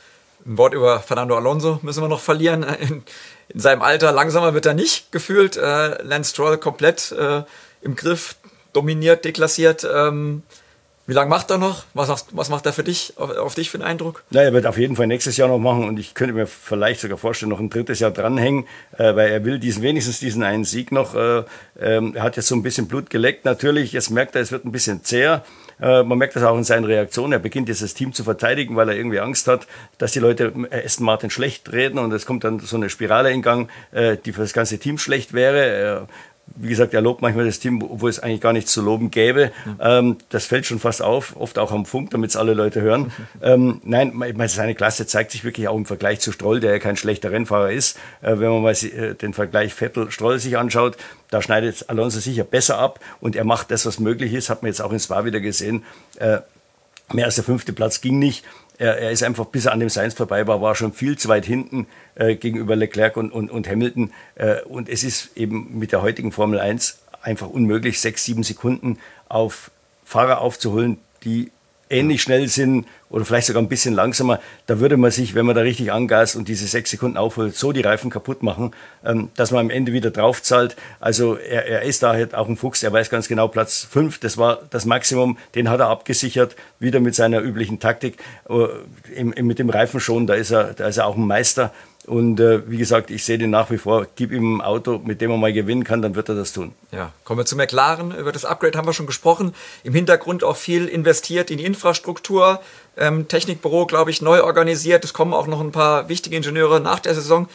[0.47, 2.63] Ein Wort über Fernando Alonso müssen wir noch verlieren.
[2.63, 3.03] In,
[3.49, 5.57] in seinem Alter langsamer wird er nicht gefühlt.
[5.57, 7.43] Äh, Lance Stroll komplett äh,
[7.83, 8.37] im Griff,
[8.73, 9.87] dominiert, deklassiert.
[9.93, 10.43] Ähm,
[11.11, 11.87] wie lange macht er noch?
[11.93, 14.23] Was, was macht er für dich, auf, auf, dich für einen Eindruck?
[14.31, 17.01] Ja, er wird auf jeden Fall nächstes Jahr noch machen und ich könnte mir vielleicht
[17.01, 20.65] sogar vorstellen, noch ein drittes Jahr dranhängen, äh, weil er will diesen, wenigstens diesen einen
[20.65, 21.17] Sieg noch.
[21.17, 21.43] Äh,
[21.81, 23.45] ähm, er hat jetzt so ein bisschen Blut geleckt.
[23.45, 25.45] Natürlich, jetzt merkt er, es wird ein bisschen zäher.
[25.81, 27.33] Äh, man merkt das auch in seinen Reaktionen.
[27.33, 29.67] Er beginnt das Team zu verteidigen, weil er irgendwie Angst hat,
[29.99, 33.43] dass die Leute Aston Martin schlecht reden und es kommt dann so eine Spirale in
[33.43, 36.09] Gang, äh, die für das ganze Team schlecht wäre
[36.57, 39.53] wie gesagt, er lobt manchmal das Team, obwohl es eigentlich gar nichts zu loben gäbe.
[39.65, 39.77] Mhm.
[39.81, 43.13] Ähm, das fällt schon fast auf, oft auch am Funk, damit es alle Leute hören.
[43.43, 46.79] Ähm, nein, meine, seine Klasse zeigt sich wirklich auch im Vergleich zu Stroll, der ja
[46.79, 47.97] kein schlechter Rennfahrer ist.
[48.21, 50.99] Äh, wenn man mal äh, den Vergleich Vettel-Stroll sich anschaut,
[51.31, 54.71] da schneidet Alonso sicher besser ab und er macht das, was möglich ist, hat man
[54.71, 55.85] jetzt auch in Spa wieder gesehen.
[56.17, 56.39] Äh,
[57.13, 58.45] mehr als der fünfte Platz ging nicht.
[58.81, 61.29] Er, er, ist einfach, bis er an dem Sainz vorbei war, war schon viel zu
[61.29, 64.11] weit hinten äh, gegenüber Leclerc und, und, und Hamilton.
[64.37, 68.99] Äh, und es ist eben mit der heutigen Formel 1 einfach unmöglich, sechs, sieben Sekunden
[69.29, 69.71] auf
[70.03, 71.51] Fahrer aufzuholen, die
[71.91, 75.57] ähnlich schnell sind oder vielleicht sogar ein bisschen langsamer, da würde man sich, wenn man
[75.57, 78.73] da richtig angast und diese sechs Sekunden aufholt, so die Reifen kaputt machen,
[79.05, 80.77] ähm, dass man am Ende wieder draufzahlt.
[81.01, 84.19] Also er, er ist da halt auch ein Fuchs, er weiß ganz genau, Platz fünf,
[84.21, 88.19] das war das Maximum, den hat er abgesichert, wieder mit seiner üblichen Taktik.
[88.49, 91.73] Äh, mit dem Reifen schon, da ist er, da ist er auch ein Meister.
[92.07, 94.07] Und äh, wie gesagt, ich sehe den nach wie vor.
[94.17, 96.73] Gib ihm ein Auto, mit dem er mal gewinnen kann, dann wird er das tun.
[96.93, 98.17] Ja, kommen wir zu McLaren.
[98.17, 99.55] Über das Upgrade haben wir schon gesprochen.
[99.85, 102.61] Im Hintergrund auch viel investiert in die Infrastruktur.
[102.97, 105.05] Ähm, Technikbüro, glaube ich, neu organisiert.
[105.05, 107.49] Es kommen auch noch ein paar wichtige Ingenieure nach der Saison.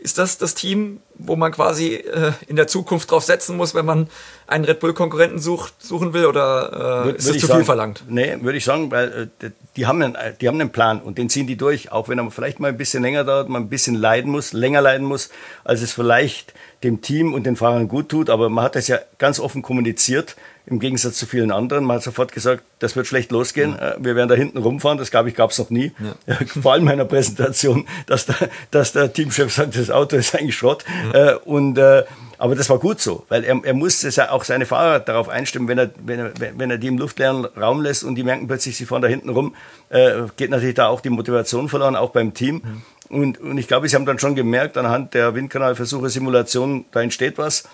[0.00, 3.84] ist das das Team, wo man quasi äh, in der Zukunft drauf setzen muss, wenn
[3.84, 4.08] man
[4.46, 8.04] einen Red Bull-Konkurrenten sucht, suchen will oder äh, Würde, ist das zu sagen, viel verlangt?
[8.08, 11.30] Nee, würde ich sagen, weil äh, die, haben einen, die haben einen Plan und den
[11.30, 13.94] ziehen die durch, auch wenn er vielleicht mal ein bisschen länger dauert, man ein bisschen
[13.94, 15.30] leiden muss, länger leiden muss,
[15.62, 18.28] als es vielleicht dem Team und den Fahrern gut tut.
[18.28, 20.34] Aber man hat das ja ganz offen kommuniziert,
[20.68, 21.84] im Gegensatz zu vielen anderen.
[21.84, 23.72] Man hat sofort gesagt, das wird schlecht losgehen.
[23.72, 23.92] Ja.
[23.92, 24.98] Äh, wir werden da hinten rumfahren.
[24.98, 25.92] Das, glaube ich, gab es noch nie.
[26.26, 26.36] Ja.
[26.62, 28.36] Vor allem in meiner Präsentation, dass der,
[28.70, 30.84] dass der Teamchef sagt, das Auto ist eigentlich Schrott.
[31.12, 31.32] Ja.
[31.32, 32.04] Äh, und äh,
[32.36, 35.78] aber das war gut so, weil er, er musste auch seine Fahrer darauf einstimmen, wenn
[35.78, 38.86] er, wenn, er, wenn er die im luftleeren Raum lässt und die merken plötzlich, sie
[38.86, 39.56] fahren da hinten rum,
[40.36, 42.62] geht natürlich da auch die Motivation verloren, auch beim Team.
[43.08, 47.38] Und, und ich glaube, sie haben dann schon gemerkt, anhand der Windkanalversuche, Simulationen, da entsteht
[47.38, 47.64] was.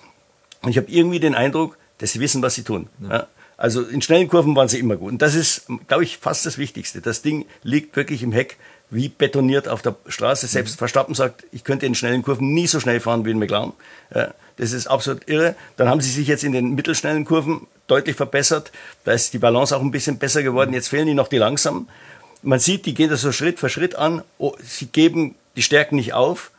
[0.63, 2.89] Und ich habe irgendwie den Eindruck, dass sie wissen, was sie tun.
[3.09, 3.29] Ja.
[3.57, 5.13] Also in schnellen Kurven waren sie immer gut.
[5.13, 7.01] Und das ist, glaube ich, fast das Wichtigste.
[7.01, 8.57] Das Ding liegt wirklich im Heck
[8.91, 10.47] wie betoniert auf der Straße.
[10.47, 10.79] Selbst mhm.
[10.79, 13.73] Verstappen sagt, ich könnte in schnellen Kurven nie so schnell fahren wie in McLaren.
[14.57, 15.57] Das ist absolut irre.
[15.77, 18.73] Dann haben sie sich jetzt in den mittelschnellen Kurven deutlich verbessert.
[19.05, 20.75] Da ist die Balance auch ein bisschen besser geworden.
[20.75, 21.89] Jetzt fehlen ihnen noch die langsamen.
[22.43, 24.23] Man sieht, die gehen das so Schritt für Schritt an.
[24.39, 26.51] Oh, sie geben die Stärken nicht auf,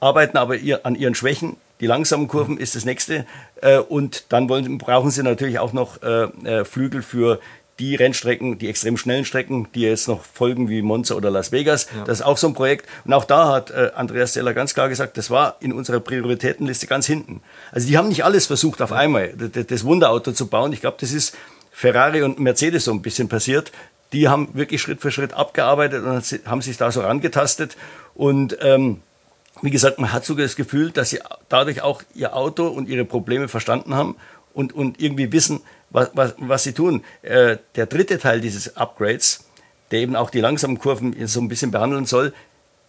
[0.00, 1.56] arbeiten aber an ihren Schwächen.
[1.80, 3.26] Die langsamen Kurven ist das nächste.
[3.60, 7.40] Äh, und dann wollen, brauchen sie natürlich auch noch äh, äh, Flügel für
[7.78, 11.88] die Rennstrecken, die extrem schnellen Strecken, die jetzt noch folgen wie Monza oder Las Vegas.
[11.94, 12.04] Ja.
[12.04, 12.88] Das ist auch so ein Projekt.
[13.04, 17.06] Und auch da hat Andreas Seller ganz klar gesagt, das war in unserer Prioritätenliste ganz
[17.06, 17.42] hinten.
[17.72, 20.72] Also die haben nicht alles versucht auf einmal, das Wunderauto zu bauen.
[20.72, 21.36] Ich glaube, das ist
[21.70, 23.72] Ferrari und Mercedes so ein bisschen passiert.
[24.14, 27.76] Die haben wirklich Schritt für Schritt abgearbeitet und haben sich da so rangetastet.
[28.14, 29.02] Und ähm,
[29.62, 33.04] wie gesagt, man hat sogar das Gefühl, dass sie dadurch auch ihr Auto und ihre
[33.04, 34.16] Probleme verstanden haben
[34.54, 37.04] und, und irgendwie wissen, was, was, was sie tun.
[37.22, 39.44] Äh, der dritte Teil dieses Upgrades,
[39.90, 42.32] der eben auch die langsamen Kurven so ein bisschen behandeln soll,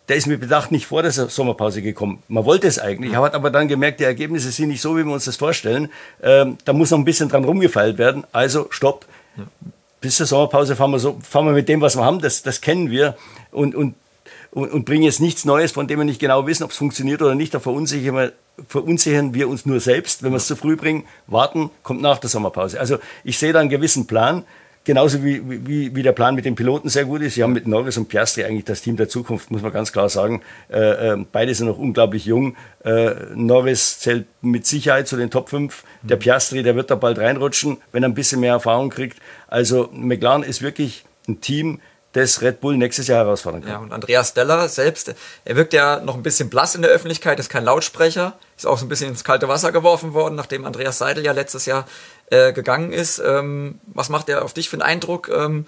[0.08, 2.23] der ist mit Bedacht nicht vor der Sommerpause gekommen.
[2.30, 5.12] Man wollte es eigentlich, hat aber dann gemerkt, die Ergebnisse sind nicht so, wie wir
[5.12, 5.89] uns das vorstellen.
[6.23, 8.23] Ähm, da muss noch ein bisschen dran rumgefeilt werden.
[8.32, 9.06] Also stopp.
[9.99, 12.19] Bis zur Sommerpause fahren wir, so, fahren wir mit dem, was wir haben.
[12.21, 13.17] Das, das kennen wir.
[13.51, 13.95] Und, und
[14.58, 17.22] und, und bringen jetzt nichts Neues, von dem wir nicht genau wissen, ob es funktioniert
[17.22, 17.54] oder nicht.
[17.54, 18.32] Da verunsichern wir,
[18.67, 21.04] verunsichern wir uns nur selbst, wenn wir es zu früh bringen.
[21.28, 22.80] Warten, kommt nach der Sommerpause.
[22.80, 24.46] Also ich sehe da einen gewissen Plan.
[24.84, 27.36] Genauso wie, wie, wie der Plan mit den Piloten sehr gut ist.
[27.36, 30.10] Sie haben mit Norris und Piastri eigentlich das Team der Zukunft, muss man ganz klar
[30.10, 30.41] sagen.
[30.72, 32.56] Äh, äh, beide sind noch unglaublich jung.
[32.84, 35.84] Äh, Norris zählt mit Sicherheit zu den Top 5.
[36.02, 39.20] Der Piastri, der wird da bald reinrutschen, wenn er ein bisschen mehr Erfahrung kriegt.
[39.48, 41.80] Also McLaren ist wirklich ein Team,
[42.21, 43.71] das Red Bull nächstes Jahr herausfordern kann.
[43.71, 45.13] Ja, und Andreas Steller selbst,
[45.45, 48.77] er wirkt ja noch ein bisschen blass in der Öffentlichkeit, ist kein Lautsprecher, ist auch
[48.77, 51.88] so ein bisschen ins kalte Wasser geworfen worden, nachdem Andreas Seidel ja letztes Jahr
[52.30, 53.19] äh, gegangen ist.
[53.19, 55.30] Ähm, was macht er auf dich für einen Eindruck?
[55.30, 55.65] Ähm,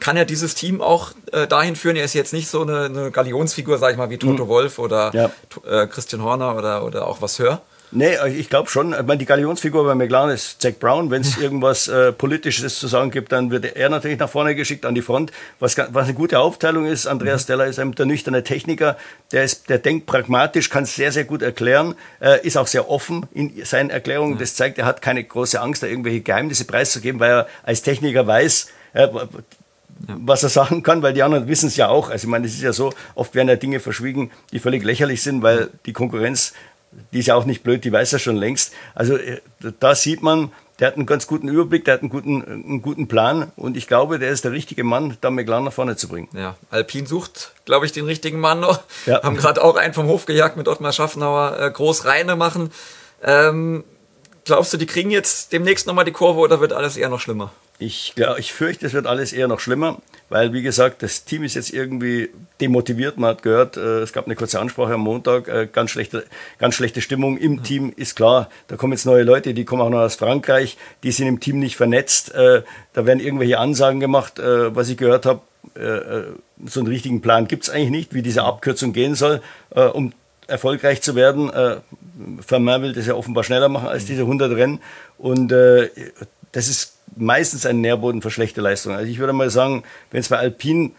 [0.00, 1.96] kann er dieses Team auch äh, dahin führen?
[1.96, 4.48] Er ist jetzt nicht so eine, eine Galionsfigur, sag ich mal, wie Toto mhm.
[4.48, 5.30] Wolf oder ja.
[5.66, 7.62] äh, Christian Horner oder, oder auch was Hör.
[7.90, 8.92] Nee, ich glaube schon.
[8.92, 11.10] Ich meine, die Galionsfigur bei McLaren ist Jack Brown.
[11.10, 14.84] Wenn es irgendwas äh, Politisches zu sagen gibt, dann wird er natürlich nach vorne geschickt
[14.84, 15.30] an die Front.
[15.60, 17.44] Was, was eine gute Aufteilung ist, Andreas mhm.
[17.44, 18.96] Steller ist ein der nüchterne Techniker,
[19.32, 22.90] der, ist, der denkt pragmatisch, kann es sehr, sehr gut erklären, äh, ist auch sehr
[22.90, 24.34] offen in seinen Erklärungen.
[24.34, 24.38] Mhm.
[24.38, 28.26] Das zeigt, er hat keine große Angst, da irgendwelche Geheimnisse preiszugeben, weil er als Techniker
[28.26, 29.08] weiß, äh,
[30.06, 32.10] was er sagen kann, weil die anderen wissen es ja auch.
[32.10, 35.22] Also ich meine, es ist ja so, oft werden ja Dinge verschwiegen, die völlig lächerlich
[35.22, 36.52] sind, weil die Konkurrenz
[37.12, 38.72] die ist ja auch nicht blöd, die weiß er schon längst.
[38.94, 39.40] Also äh,
[39.80, 43.06] da sieht man, der hat einen ganz guten Überblick, der hat einen guten, einen guten
[43.06, 46.28] Plan und ich glaube, der ist der richtige Mann, da McLaren nach vorne zu bringen.
[46.32, 48.82] Ja, Alpin sucht, glaube ich, den richtigen Mann noch.
[49.06, 49.22] Ja.
[49.22, 52.72] Haben gerade auch einen vom Hof gejagt mit Ottmar Schaffnauer, äh, groß Reine machen.
[53.22, 53.84] Ähm,
[54.44, 57.52] glaubst du, die kriegen jetzt demnächst nochmal die Kurve oder wird alles eher noch schlimmer?
[57.78, 61.42] Ich, ja, ich fürchte, es wird alles eher noch schlimmer, weil, wie gesagt, das Team
[61.42, 63.18] ist jetzt irgendwie demotiviert.
[63.18, 66.24] Man hat gehört, äh, es gab eine kurze Ansprache am Montag, äh, ganz, schlechte,
[66.58, 67.62] ganz schlechte Stimmung im mhm.
[67.64, 68.48] Team, ist klar.
[68.68, 71.58] Da kommen jetzt neue Leute, die kommen auch noch aus Frankreich, die sind im Team
[71.58, 72.32] nicht vernetzt.
[72.32, 75.40] Äh, da werden irgendwelche Ansagen gemacht, äh, was ich gehört habe.
[75.76, 76.24] Äh, äh,
[76.64, 80.12] so einen richtigen Plan gibt es eigentlich nicht, wie diese Abkürzung gehen soll, um
[80.46, 81.50] erfolgreich zu werden.
[81.50, 81.76] Äh,
[82.40, 84.08] Vermeer will das ja offenbar schneller machen als mhm.
[84.08, 84.80] diese 100 Rennen.
[85.18, 85.52] Und
[86.54, 88.96] das ist meistens ein Nährboden für schlechte Leistungen.
[88.96, 90.92] Also ich würde mal sagen, wenn es bei Alpine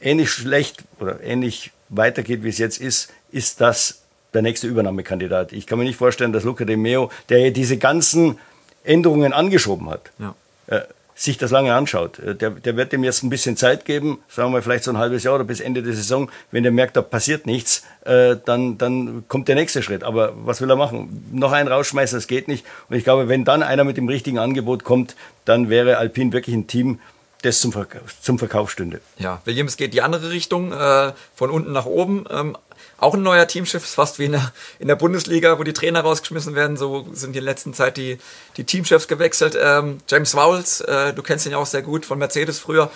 [0.00, 4.02] ähnlich schlecht oder ähnlich weitergeht, wie es jetzt ist, ist das
[4.34, 5.52] der nächste Übernahmekandidat.
[5.52, 8.38] Ich kann mir nicht vorstellen, dass Luca De Meo, der diese ganzen
[8.84, 10.34] Änderungen angeschoben hat, ja.
[10.66, 10.82] äh,
[11.20, 12.18] sich das lange anschaut.
[12.18, 14.98] Äh, der, der wird dem jetzt ein bisschen Zeit geben, sagen wir vielleicht so ein
[14.98, 16.30] halbes Jahr oder bis Ende der Saison.
[16.50, 20.02] Wenn der merkt, da passiert nichts, äh, dann, dann kommt der nächste Schritt.
[20.02, 21.28] Aber was will er machen?
[21.32, 22.64] Noch einen rausschmeißen, das geht nicht.
[22.88, 26.56] Und ich glaube, wenn dann einer mit dem richtigen Angebot kommt, dann wäre Alpine wirklich
[26.56, 27.00] ein Team,
[27.42, 29.00] das zum Verkauf, zum Verkauf stünde.
[29.18, 32.24] Ja, Williams geht die andere Richtung, äh, von unten nach oben.
[32.30, 32.56] Ähm,
[33.00, 36.54] auch ein neuer Teamchef, fast wie in der, in der Bundesliga, wo die Trainer rausgeschmissen
[36.54, 36.76] werden.
[36.76, 38.18] So sind in letzter Zeit die,
[38.56, 39.58] die Teamchefs gewechselt.
[39.60, 42.90] Ähm, James Vowles, äh, du kennst ihn ja auch sehr gut von Mercedes früher.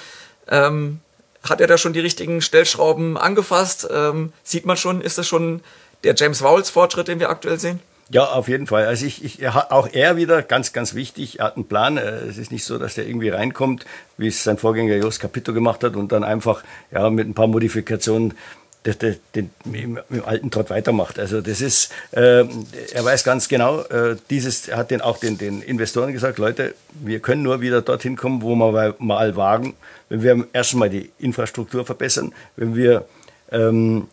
[0.48, 1.00] Ähm,
[1.42, 3.88] hat er da schon die richtigen Stellschrauben angefasst?
[3.90, 5.62] Ähm, sieht man schon, ist das schon
[6.04, 7.80] der James Vowles Fortschritt, den wir aktuell sehen?
[8.10, 8.86] Ja, auf jeden Fall.
[8.86, 11.38] Also ich, ich auch er wieder ganz, ganz wichtig.
[11.38, 11.96] Er hat einen Plan.
[11.96, 13.86] Äh, es ist nicht so, dass der irgendwie reinkommt,
[14.18, 17.46] wie es sein Vorgänger Jos Capito gemacht hat und dann einfach ja mit ein paar
[17.46, 18.34] Modifikationen
[18.86, 21.18] den, den, im, im, alten Trott weitermacht.
[21.18, 22.44] Also das ist, äh,
[22.92, 26.74] er weiß ganz genau, äh, dieses, er hat den, auch den, den Investoren gesagt, Leute,
[26.92, 29.74] wir können nur wieder dorthin kommen, wo wir mal wagen,
[30.08, 33.06] wenn wir erstmal die Infrastruktur verbessern, wenn wir
[33.50, 34.08] ähm,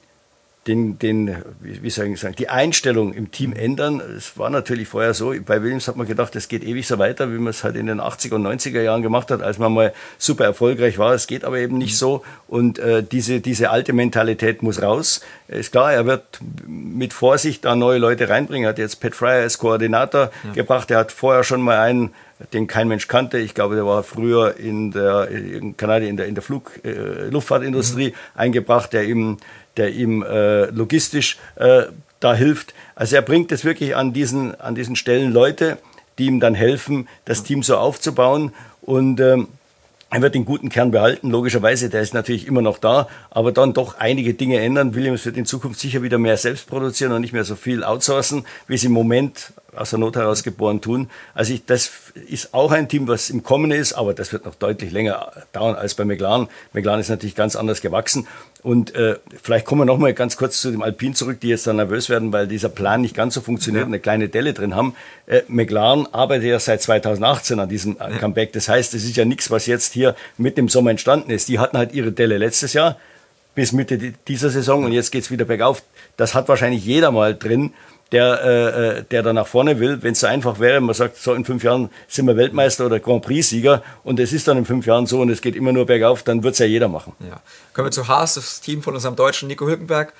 [0.67, 3.99] den, den wie soll ich sagen, die Einstellung im Team ändern.
[3.99, 7.31] Es war natürlich vorher so, bei Williams hat man gedacht, es geht ewig so weiter,
[7.31, 9.91] wie man es halt in den 80er und 90er Jahren gemacht hat, als man mal
[10.19, 11.13] super erfolgreich war.
[11.13, 15.21] Es geht aber eben nicht so und äh, diese, diese alte Mentalität muss raus.
[15.47, 18.65] Ist klar, er wird mit Vorsicht da neue Leute reinbringen.
[18.65, 20.53] Er hat jetzt Pat Fryer als Koordinator ja.
[20.53, 20.91] gebracht.
[20.91, 22.11] Er hat vorher schon mal einen
[22.53, 23.37] den kein Mensch kannte.
[23.37, 27.29] Ich glaube, der war früher in der in Kanada in der in der Flug äh,
[27.29, 28.39] Luftfahrtindustrie mhm.
[28.39, 29.37] eingebracht, der ihm
[29.77, 31.83] der ihm äh, logistisch äh,
[32.19, 32.73] da hilft.
[32.95, 35.77] Also er bringt es wirklich an diesen, an diesen Stellen Leute,
[36.17, 38.53] die ihm dann helfen, das Team so aufzubauen.
[38.81, 39.47] Und ähm,
[40.13, 43.73] er wird den guten Kern behalten, logischerweise, der ist natürlich immer noch da, aber dann
[43.73, 44.93] doch einige Dinge ändern.
[44.93, 48.45] Williams wird in Zukunft sicher wieder mehr selbst produzieren und nicht mehr so viel outsourcen,
[48.67, 51.09] wie es im Moment aus der Not heraus geboren tun.
[51.33, 51.91] Also ich, das
[52.27, 55.75] ist auch ein Team, was im Kommen ist, aber das wird noch deutlich länger dauern
[55.75, 56.49] als bei McLaren.
[56.73, 58.27] McLaren ist natürlich ganz anders gewachsen
[58.63, 61.65] und äh, vielleicht kommen wir noch mal ganz kurz zu dem Alpin zurück, die jetzt
[61.65, 63.85] dann nervös werden, weil dieser Plan nicht ganz so funktioniert ja.
[63.87, 64.95] und eine kleine Delle drin haben.
[65.25, 68.53] Äh, McLaren arbeitet ja seit 2018 an diesem äh, Comeback.
[68.53, 71.49] Das heißt, es ist ja nichts, was jetzt hier mit dem Sommer entstanden ist.
[71.49, 72.97] Die hatten halt ihre Delle letztes Jahr
[73.55, 73.97] bis Mitte
[74.27, 75.83] dieser Saison und jetzt geht's wieder bergauf.
[76.15, 77.73] Das hat wahrscheinlich jeder mal drin
[78.11, 80.01] der, äh, äh, der da nach vorne will.
[80.03, 82.99] Wenn es so einfach wäre, man sagt, so in fünf Jahren sind wir Weltmeister oder
[82.99, 85.85] Grand Prix-Sieger und es ist dann in fünf Jahren so und es geht immer nur
[85.85, 87.13] bergauf, dann wird es ja jeder machen.
[87.19, 87.39] Ja.
[87.73, 90.13] Kommen wir zu Haas, das Team von unserem Deutschen Nico Hülkenberg.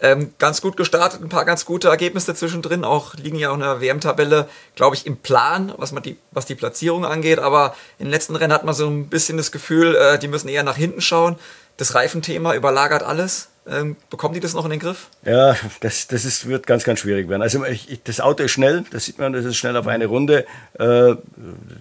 [0.00, 3.60] Ähm, ganz gut gestartet, ein paar ganz gute Ergebnisse zwischendrin, auch liegen ja auch in
[3.60, 8.06] der WM-Tabelle, glaube ich, im Plan, was, man die, was die Platzierung angeht, aber den
[8.06, 11.00] letzten Rennen hat man so ein bisschen das Gefühl, äh, die müssen eher nach hinten
[11.00, 11.34] schauen.
[11.78, 13.48] Das Reifenthema überlagert alles.
[13.70, 15.08] Ähm, bekommen die das noch in den Griff?
[15.24, 17.42] Ja, das, das ist, wird ganz, ganz schwierig werden.
[17.42, 20.06] Also ich, ich, das Auto ist schnell, das sieht man, das ist schnell auf eine
[20.06, 20.46] Runde.
[20.78, 21.16] Äh,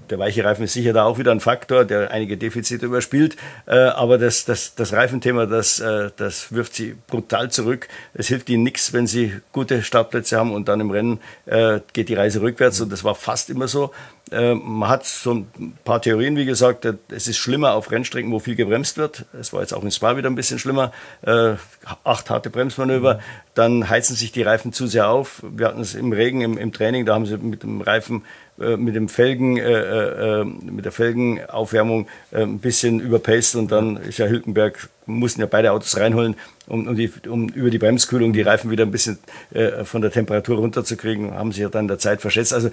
[0.09, 3.37] der weiche Reifen ist sicher da auch wieder ein Faktor, der einige Defizite überspielt.
[3.67, 7.87] Äh, aber das, das, das Reifenthema, das, äh, das wirft sie brutal zurück.
[8.13, 12.09] Es hilft ihnen nichts, wenn sie gute Startplätze haben und dann im Rennen äh, geht
[12.09, 12.81] die Reise rückwärts.
[12.81, 13.91] Und das war fast immer so.
[14.31, 18.39] Äh, man hat so ein paar Theorien, wie gesagt, es ist schlimmer auf Rennstrecken, wo
[18.39, 19.25] viel gebremst wird.
[19.39, 20.91] Es war jetzt auch in Spa wieder ein bisschen schlimmer.
[21.21, 21.55] Äh,
[22.03, 23.19] acht harte Bremsmanöver,
[23.53, 25.43] dann heizen sich die Reifen zu sehr auf.
[25.43, 28.23] Wir hatten es im Regen, im, im Training, da haben sie mit dem Reifen
[28.59, 33.97] äh, mit dem Felgen, äh, äh, mit der Felgenaufwärmung äh, ein bisschen überpaced und dann
[33.97, 36.35] ist ja Hülkenberg, mussten ja beide Autos reinholen,
[36.67, 39.17] um, um, die, um über die Bremskühlung die Reifen wieder ein bisschen
[39.53, 42.53] äh, von der Temperatur runterzukriegen, haben sich ja dann der Zeit verschätzt.
[42.53, 42.69] Also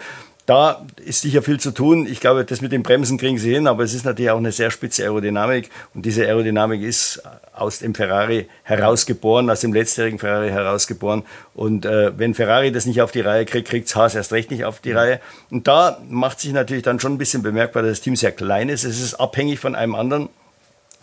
[0.46, 2.06] da ist sicher viel zu tun.
[2.06, 4.52] Ich glaube, das mit den Bremsen kriegen sie hin, aber es ist natürlich auch eine
[4.52, 5.70] sehr spitze Aerodynamik.
[5.94, 7.22] Und diese Aerodynamik ist
[7.54, 11.22] aus dem Ferrari herausgeboren, aus dem letztjährigen Ferrari herausgeboren.
[11.54, 14.66] Und äh, wenn Ferrari das nicht auf die Reihe kriegt, kriegt Haas erst recht nicht
[14.66, 15.20] auf die Reihe.
[15.50, 18.68] Und da macht sich natürlich dann schon ein bisschen bemerkbar, dass das Team sehr klein
[18.68, 18.84] ist.
[18.84, 20.28] Es ist abhängig von einem anderen.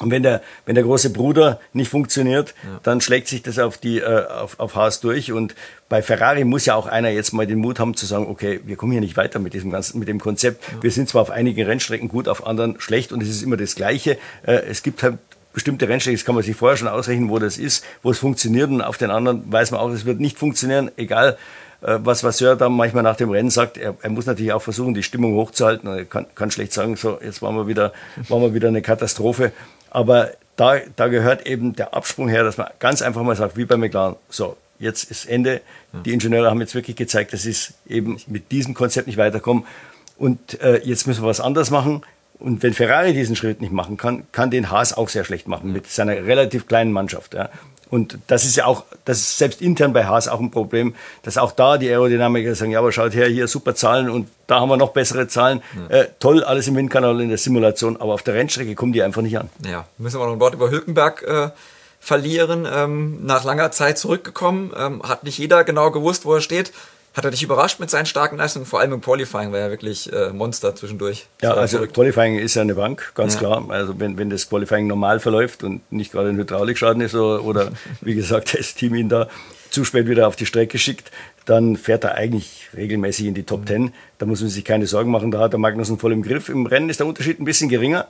[0.02, 2.80] Und wenn der, wenn der große Bruder nicht funktioniert, ja.
[2.84, 5.32] dann schlägt sich das auf, die, äh, auf, auf Haas durch.
[5.32, 5.56] Und
[5.90, 8.76] bei Ferrari muss ja auch einer jetzt mal den Mut haben zu sagen, okay, wir
[8.76, 10.64] kommen hier nicht weiter mit diesem ganzen, mit dem Konzept.
[10.72, 10.84] Ja.
[10.84, 13.76] Wir sind zwar auf einigen Rennstrecken gut, auf anderen schlecht und es ist immer das
[13.76, 14.18] Gleiche.
[14.44, 15.18] Äh, es gibt halt
[15.54, 18.70] bestimmte Rennstrecken, das kann man sich vorher schon ausrechnen, wo das ist, wo es funktioniert
[18.70, 21.38] und auf den anderen weiß man auch, es wird nicht funktionieren, egal
[21.82, 24.94] äh, was Vasseur dann manchmal nach dem Rennen sagt, er, er, muss natürlich auch versuchen,
[24.94, 25.90] die Stimmung hochzuhalten.
[25.90, 27.92] Er kann, kann schlecht sagen, so, jetzt waren wir wieder,
[28.30, 29.52] waren wir wieder eine Katastrophe.
[29.92, 33.66] Aber da, da gehört eben der Absprung her, dass man ganz einfach mal sagt, wie
[33.66, 35.62] bei McLaren, so, jetzt ist Ende.
[36.06, 37.56] Die Ingenieure haben jetzt wirklich gezeigt, dass sie
[37.88, 39.66] eben mit diesem Konzept nicht weiterkommen.
[40.18, 42.02] Und äh, jetzt müssen wir was anderes machen.
[42.40, 45.72] Und wenn Ferrari diesen Schritt nicht machen kann, kann den Haas auch sehr schlecht machen
[45.72, 47.36] mit seiner relativ kleinen Mannschaft.
[47.36, 47.50] Ja.
[47.92, 51.38] Und das ist ja auch, das ist selbst intern bei Haas auch ein Problem, dass
[51.38, 54.70] auch da die Aerodynamiker sagen, ja, aber schaut her, hier super Zahlen und da haben
[54.70, 55.62] wir noch bessere Zahlen.
[55.90, 55.98] Ja.
[55.98, 59.22] Äh, toll, alles im Windkanal in der Simulation, aber auf der Rennstrecke kommen die einfach
[59.22, 59.50] nicht an.
[59.66, 61.50] Ja, müssen wir noch ein Wort über Hülkenberg äh,
[62.00, 62.68] verlieren.
[62.72, 66.72] Ähm, nach langer Zeit zurückgekommen, ähm, hat nicht jeder genau gewusst, wo er steht.
[67.14, 68.66] Hat er dich überrascht mit seinen starken Leistungen?
[68.66, 71.28] Vor allem im Qualifying war er wirklich äh, Monster zwischendurch.
[71.42, 71.94] ja, also verrückt.
[71.94, 73.40] Qualifying ist ja eine Bank, ganz ja.
[73.40, 73.66] klar.
[73.70, 77.72] Also wenn, wenn das Qualifying normal verläuft und nicht gerade ein Hydraulikschaden ist oder, oder
[78.02, 79.28] wie gesagt, das Team ihn da
[79.72, 81.12] zu spät wieder auf die Strecke schickt,
[81.46, 83.94] dann fährt er eigentlich regelmäßig in die Top 10.
[84.18, 86.48] Da muss man sich keine Sorgen machen, da hat der Magnussen voll im Griff.
[86.48, 88.08] Im Rennen ist der Unterschied ein bisschen geringer.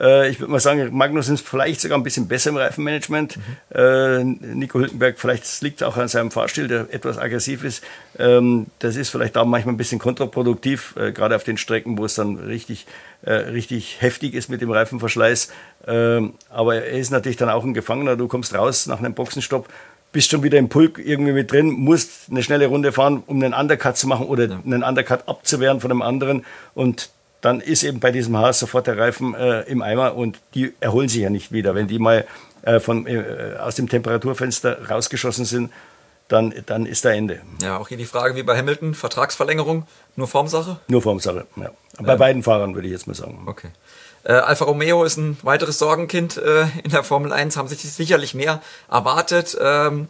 [0.00, 3.36] Äh, ich würde mal sagen, Magnussen ist vielleicht sogar ein bisschen besser im Reifenmanagement.
[3.36, 3.76] Mhm.
[3.76, 7.84] Äh, Nico Hülkenberg, vielleicht liegt es auch an seinem Fahrstil, der etwas aggressiv ist.
[8.18, 12.04] Ähm, das ist vielleicht auch manchmal ein bisschen kontraproduktiv, äh, gerade auf den Strecken, wo
[12.04, 12.86] es dann richtig,
[13.22, 15.52] richtig heftig ist mit dem Reifenverschleiß.
[15.86, 18.16] Ähm, aber er ist natürlich dann auch ein Gefangener.
[18.16, 19.68] Du kommst raus nach einem Boxenstopp
[20.12, 23.54] bist schon wieder im Pulk irgendwie mit drin, musst eine schnelle Runde fahren, um einen
[23.54, 24.60] Undercut zu machen oder ja.
[24.64, 26.44] einen Undercut abzuwehren von einem anderen.
[26.74, 27.10] Und
[27.40, 31.08] dann ist eben bei diesem Haas sofort der Reifen äh, im Eimer und die erholen
[31.08, 31.74] sich ja nicht wieder.
[31.74, 32.26] Wenn die mal
[32.62, 35.72] äh, von, äh, aus dem Temperaturfenster rausgeschossen sind,
[36.28, 37.40] dann, dann ist da Ende.
[37.60, 40.78] Ja, auch hier die Frage wie bei Hamilton, Vertragsverlängerung, nur Formsache?
[40.88, 41.70] Nur Formsache, ja.
[42.00, 43.42] Bei ähm, beiden Fahrern würde ich jetzt mal sagen.
[43.46, 43.68] Okay.
[44.22, 48.34] Äh, Alfa Romeo ist ein weiteres Sorgenkind äh, in der Formel 1, haben sich sicherlich
[48.34, 49.56] mehr erwartet.
[49.60, 50.08] Ähm,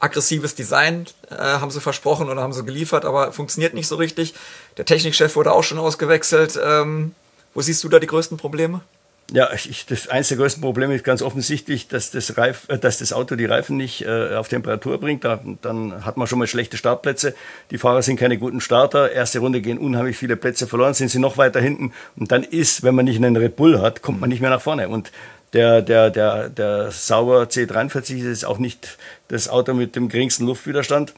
[0.00, 4.34] aggressives Design äh, haben sie versprochen oder haben sie geliefert, aber funktioniert nicht so richtig.
[4.76, 6.58] Der Technikchef wurde auch schon ausgewechselt.
[6.62, 7.14] Ähm,
[7.54, 8.82] wo siehst du da die größten Probleme?
[9.30, 12.98] Ja, ich, das eines der größten Probleme ist ganz offensichtlich, dass das, Reif, äh, dass
[12.98, 15.24] das Auto die Reifen nicht äh, auf Temperatur bringt.
[15.24, 17.34] Da, dann hat man schon mal schlechte Startplätze.
[17.70, 19.12] Die Fahrer sind keine guten Starter.
[19.12, 21.92] Erste Runde gehen unheimlich viele Plätze verloren, sind sie noch weiter hinten.
[22.16, 24.62] Und dann ist, wenn man nicht einen Red Bull hat, kommt man nicht mehr nach
[24.62, 24.88] vorne.
[24.88, 25.12] Und
[25.52, 31.14] der, der, der, der Sauber C43 ist auch nicht das Auto mit dem geringsten Luftwiderstand.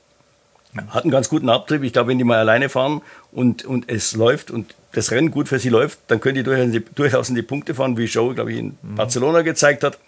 [0.90, 1.82] Hat einen ganz guten Abtrieb.
[1.82, 5.48] Ich glaube, wenn die mal alleine fahren und, und es läuft und das Rennen gut
[5.48, 8.52] für sie läuft, dann können die durchaus, durchaus in die Punkte fahren, wie Joe, glaube
[8.52, 8.94] ich, in mhm.
[8.94, 9.98] Barcelona gezeigt hat.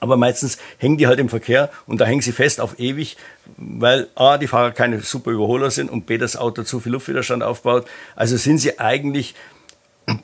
[0.00, 3.16] Aber meistens hängen die halt im Verkehr und da hängen sie fest auf ewig,
[3.56, 7.42] weil A, die Fahrer keine super Überholer sind und B, das Auto zu viel Luftwiderstand
[7.42, 7.86] aufbaut.
[8.14, 9.34] Also sind sie eigentlich,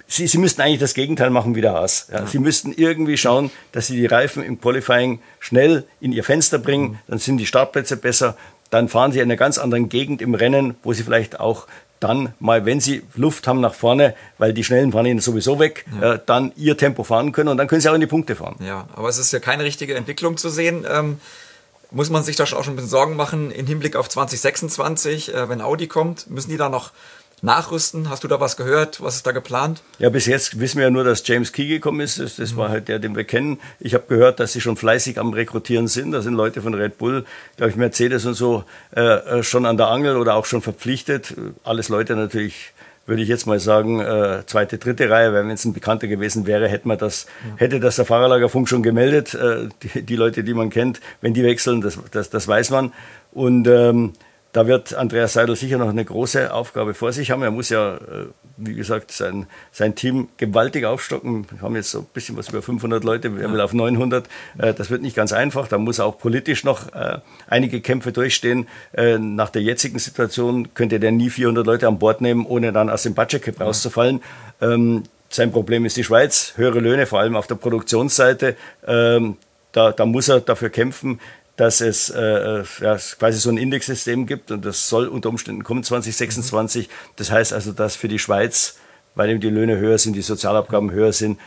[0.07, 2.09] sie, sie müssten eigentlich das Gegenteil machen wie der Haas.
[2.13, 2.27] Ja.
[2.27, 6.91] Sie müssten irgendwie schauen, dass sie die Reifen im Qualifying schnell in ihr Fenster bringen,
[6.91, 6.99] mhm.
[7.09, 8.37] dann sind die Startplätze besser,
[8.71, 11.67] dann fahren sie in einer ganz anderen Gegend im Rennen, wo sie vielleicht auch
[12.01, 15.85] dann mal, wenn sie Luft haben nach vorne, weil die Schnellen fahren ihnen sowieso weg,
[16.01, 16.15] ja.
[16.15, 18.57] äh, dann ihr Tempo fahren können und dann können sie auch in die Punkte fahren.
[18.61, 20.85] Ja, aber es ist ja keine richtige Entwicklung zu sehen.
[20.91, 21.21] Ähm,
[21.91, 25.35] muss man sich da schon auch schon ein bisschen Sorgen machen im Hinblick auf 2026,
[25.35, 26.29] äh, wenn Audi kommt?
[26.31, 26.91] Müssen die da noch
[27.43, 28.09] nachrüsten?
[28.09, 29.03] Hast du da was gehört?
[29.03, 29.83] Was ist da geplant?
[29.99, 32.19] Ja, bis jetzt wissen wir ja nur, dass James Key gekommen ist.
[32.19, 32.57] Das, das mhm.
[32.57, 33.61] war halt der, den wir kennen.
[33.81, 36.13] Ich habe gehört, dass sie schon fleißig am Rekrutieren sind.
[36.13, 37.25] Da sind Leute von Red Bull,
[37.57, 38.65] glaube ich, Mercedes und so
[38.97, 41.35] äh, äh, schon an der Angel oder auch schon verpflichtet.
[41.65, 42.73] Alles Leute natürlich
[43.07, 46.47] würde ich jetzt mal sagen, äh, zweite, dritte Reihe, weil wenn es ein Bekannter gewesen
[46.47, 47.57] wäre, hätte man das, ja.
[47.57, 49.35] hätte das der Fahrerlagerfunk schon gemeldet.
[49.35, 52.93] Äh, die, die, Leute, die man kennt, wenn die wechseln, das, das, das weiß man.
[53.33, 54.13] Und ähm,
[54.53, 57.43] da wird Andreas Seidel sicher noch eine große Aufgabe vor sich haben.
[57.43, 58.27] Er muss ja, äh,
[58.59, 61.47] wie gesagt, sein, sein Team gewaltig aufstocken.
[61.51, 64.27] Wir haben jetzt so ein bisschen was über 500 Leute, er will auf 900.
[64.59, 65.69] Äh, das wird nicht ganz einfach.
[65.69, 68.69] Da muss er auch politisch noch äh, einige Kämpfe durchstehen.
[68.93, 73.05] Nach der jetzigen Situation könnte der nie 400 Leute an Bord nehmen, ohne dann aus
[73.05, 74.23] dem Budget rauszufallen.
[74.61, 78.57] Ähm, sein Problem ist die Schweiz, höhere Löhne, vor allem auf der Produktionsseite.
[78.87, 79.39] Ähm,
[79.73, 81.21] da, da muss er dafür kämpfen
[81.57, 85.65] dass es äh, äh, ja, quasi so ein Indexsystem gibt und das soll unter Umständen
[85.65, 86.89] kommen 2026.
[87.17, 88.77] Das heißt also, dass für die Schweiz,
[89.15, 91.39] weil eben die Löhne höher sind, die Sozialabgaben höher sind,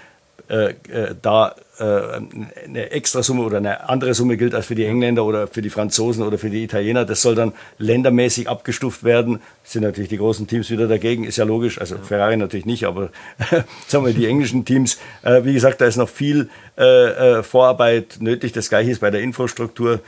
[0.48, 5.26] äh, äh, da eine extra Summe oder eine andere Summe gilt als für die Engländer
[5.26, 7.06] oder für die Franzosen oder für die Italiener.
[7.06, 9.42] Das soll dann ländermäßig abgestuft werden.
[9.64, 11.80] Sind natürlich die großen Teams wieder dagegen, ist ja logisch.
[11.80, 13.10] Also Ferrari natürlich nicht, aber
[13.88, 15.00] sagen wir die englischen Teams.
[15.24, 18.54] Äh, wie gesagt, da ist noch viel äh, Vorarbeit nötig.
[18.54, 20.00] Das gleiche ist bei der Infrastruktur.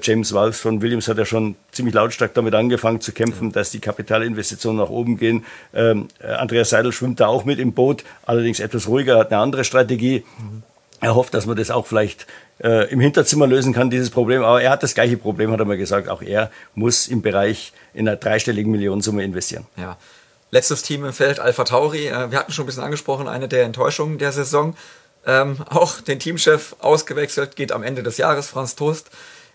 [0.00, 3.80] James Walsh von Williams hat ja schon ziemlich lautstark damit angefangen zu kämpfen, dass die
[3.80, 5.44] Kapitalinvestitionen nach oben gehen.
[5.74, 9.64] Ähm, Andreas Seidel schwimmt da auch mit im Boot, allerdings etwas ruhiger, hat eine andere
[9.64, 10.24] Strategie.
[10.38, 10.62] Mhm
[11.00, 12.26] er hofft, dass man das auch vielleicht
[12.62, 14.42] äh, im Hinterzimmer lösen kann, dieses Problem.
[14.42, 16.08] Aber er hat das gleiche Problem, hat er mal gesagt.
[16.08, 19.66] Auch er muss im Bereich in einer dreistelligen Millionensumme investieren.
[19.76, 19.96] Ja.
[20.50, 22.06] Letztes Team im Feld, Alpha Tauri.
[22.06, 24.76] Äh, wir hatten schon ein bisschen angesprochen, eine der Enttäuschungen der Saison.
[25.26, 29.10] Ähm, auch den Teamchef ausgewechselt, geht am Ende des Jahres, Franz Toast.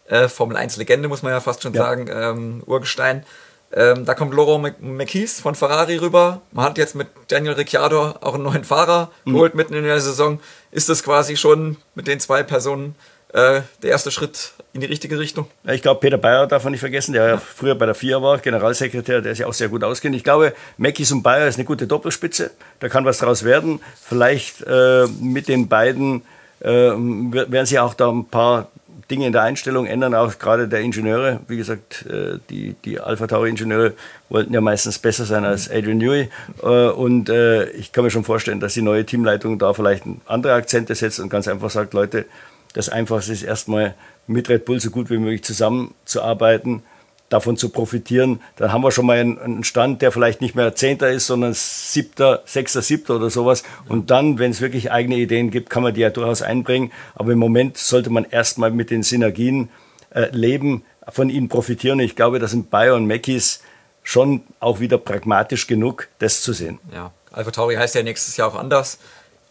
[0.08, 1.84] Äh, Formel 1 Legende, muss man ja fast schon ja.
[1.84, 3.24] sagen, ähm, Urgestein.
[3.72, 6.42] Ähm, da kommt Laurent McKees von Ferrari rüber.
[6.52, 9.34] Man hat jetzt mit Daniel Ricciardo auch einen neuen Fahrer mhm.
[9.34, 10.40] geholt mitten in der Saison.
[10.72, 12.96] Ist das quasi schon mit den zwei Personen
[13.34, 15.48] äh, der erste Schritt in die richtige Richtung?
[15.64, 17.38] Ja, ich glaube, Peter Bayer darf man nicht vergessen, der ja.
[17.38, 20.16] früher bei der FIA war, Generalsekretär, der sich auch sehr gut auskennt.
[20.16, 22.50] Ich glaube, Mackies und Bayer ist eine gute Doppelspitze.
[22.80, 23.82] Da kann was draus werden.
[24.04, 26.24] Vielleicht äh, mit den beiden
[26.62, 28.70] äh, werden sie auch da ein paar
[29.10, 31.40] Dinge in der Einstellung ändern, auch gerade der Ingenieure.
[31.48, 33.94] Wie gesagt, äh, die, die Alpha Tauri-Ingenieure
[34.30, 36.30] wollten ja meistens besser sein als Adrian Newey.
[36.62, 40.54] Äh, und äh, ich kann mir schon vorstellen, dass die neue Teamleitung da vielleicht andere
[40.54, 42.26] Akzente setzt und ganz einfach sagt, Leute,
[42.74, 43.96] das Einfachste ist erstmal
[44.28, 46.84] mit Red Bull so gut wie möglich zusammenzuarbeiten
[47.30, 51.10] davon zu profitieren, dann haben wir schon mal einen, Stand, der vielleicht nicht mehr Zehnter
[51.10, 53.64] ist, sondern Siebter, Sechster, Siebter oder sowas.
[53.88, 56.92] Und dann, wenn es wirklich eigene Ideen gibt, kann man die ja durchaus einbringen.
[57.16, 59.70] Aber im Moment sollte man erstmal mit den Synergien
[60.10, 62.00] äh, leben, von ihnen profitieren.
[62.00, 63.62] Ich glaube, das sind Bayer und Mackies
[64.04, 66.80] schon auch wieder pragmatisch genug, das zu sehen.
[66.94, 69.00] Ja, Alpha Tauri heißt ja nächstes Jahr auch anders.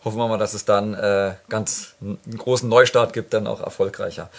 [0.04, 4.30] Hoffen wir mal, dass es dann äh, ganz einen großen Neustart gibt, dann auch erfolgreicher.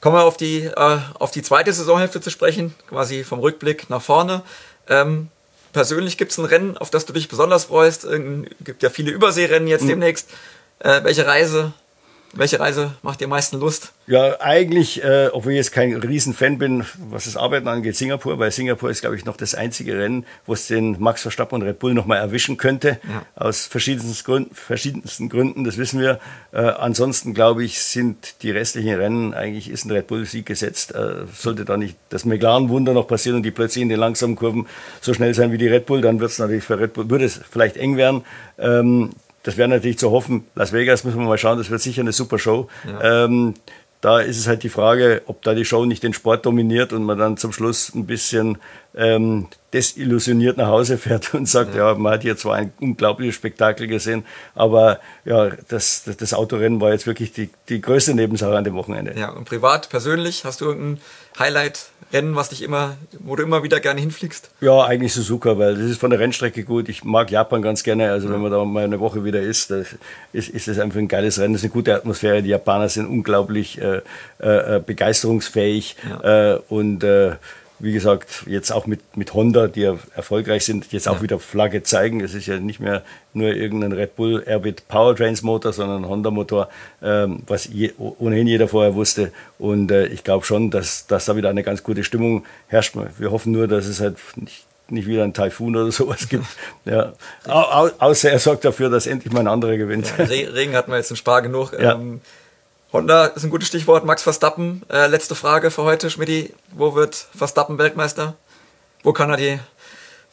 [0.00, 4.00] Kommen wir auf die, äh, auf die zweite Saisonhälfte zu sprechen, quasi vom Rückblick nach
[4.00, 4.42] vorne.
[4.88, 5.28] Ähm,
[5.72, 8.04] persönlich gibt es ein Rennen, auf das du dich besonders freust.
[8.04, 8.20] Es
[8.64, 9.88] gibt ja viele Überseerennen jetzt mhm.
[9.88, 10.30] demnächst.
[10.78, 11.74] Äh, welche Reise
[12.32, 13.92] welche Reise macht dir am meisten Lust?
[14.06, 18.50] Ja, eigentlich, äh, obwohl ich jetzt kein Riesenfan bin, was das Arbeiten angeht, Singapur, weil
[18.50, 21.78] Singapur ist, glaube ich, noch das einzige Rennen, wo es den Max Verstappen und Red
[21.78, 22.98] Bull nochmal erwischen könnte.
[23.08, 23.22] Ja.
[23.34, 26.20] Aus verschiedensten Gründen, verschiedensten Gründen, das wissen wir.
[26.52, 30.94] Äh, ansonsten, glaube ich, sind die restlichen Rennen, eigentlich ist ein Red Bull-Sieg gesetzt.
[30.94, 34.66] Äh, sollte da nicht das McLaren-Wunder noch passieren und die plötzlich in den langsamen Kurven
[35.00, 37.24] so schnell sein wie die Red Bull, dann wird es natürlich für Red Bull, würde
[37.24, 38.24] es vielleicht eng werden.
[38.58, 39.10] Ähm,
[39.42, 40.44] das wäre natürlich zu hoffen.
[40.54, 42.68] Las Vegas müssen wir mal schauen, das wird sicher eine super Show.
[42.86, 43.24] Ja.
[43.24, 43.54] Ähm,
[44.00, 47.04] da ist es halt die Frage, ob da die Show nicht den Sport dominiert und
[47.04, 48.58] man dann zum Schluss ein bisschen
[48.94, 51.94] ähm, desillusioniert nach Hause fährt und sagt, ja.
[51.94, 54.24] man hat hier zwar ein unglaubliches Spektakel gesehen,
[54.54, 59.14] aber ja, das, das, Autorennen war jetzt wirklich die, die größte Nebensache an dem Wochenende.
[59.18, 61.00] Ja, und privat, persönlich, hast du irgendein
[61.38, 64.50] Highlight-Rennen, was dich immer, wo du immer wieder gerne hinfliegst?
[64.60, 66.88] Ja, eigentlich Suzuka, weil das ist von der Rennstrecke gut.
[66.88, 68.10] Ich mag Japan ganz gerne.
[68.10, 68.34] Also ja.
[68.34, 71.54] wenn man da mal eine Woche wieder ist, ist, ist das einfach ein geiles Rennen.
[71.54, 72.42] Das ist eine gute Atmosphäre.
[72.42, 74.02] Die Japaner sind unglaublich äh,
[74.40, 76.54] äh, äh begeisterungsfähig ja.
[76.54, 77.36] äh, und äh,
[77.80, 81.22] wie gesagt, jetzt auch mit, mit Honda, die ja erfolgreich sind, jetzt auch ja.
[81.22, 82.20] wieder Flagge zeigen.
[82.20, 83.02] Es ist ja nicht mehr
[83.32, 86.68] nur irgendein Red Bull Airbit Powertrains Motor, sondern ein Honda Motor,
[87.02, 89.32] ähm, was je, ohnehin jeder vorher wusste.
[89.58, 92.94] Und äh, ich glaube schon, dass, dass da wieder eine ganz gute Stimmung herrscht.
[93.18, 96.46] Wir hoffen nur, dass es halt nicht nicht wieder ein Taifun oder sowas gibt.
[96.84, 97.12] Ja.
[97.46, 100.12] Au, außer er sorgt dafür, dass endlich mal ein anderer gewinnt.
[100.18, 101.72] Ja, Regen hatten wir jetzt in Spar genug.
[101.72, 101.94] Ja.
[101.94, 102.20] Ähm,
[102.92, 104.04] Honda ist ein gutes Stichwort.
[104.04, 106.52] Max Verstappen, äh, letzte Frage für heute, Schmidti.
[106.72, 108.34] Wo wird Verstappen Weltmeister?
[109.04, 109.58] Wo kann er die,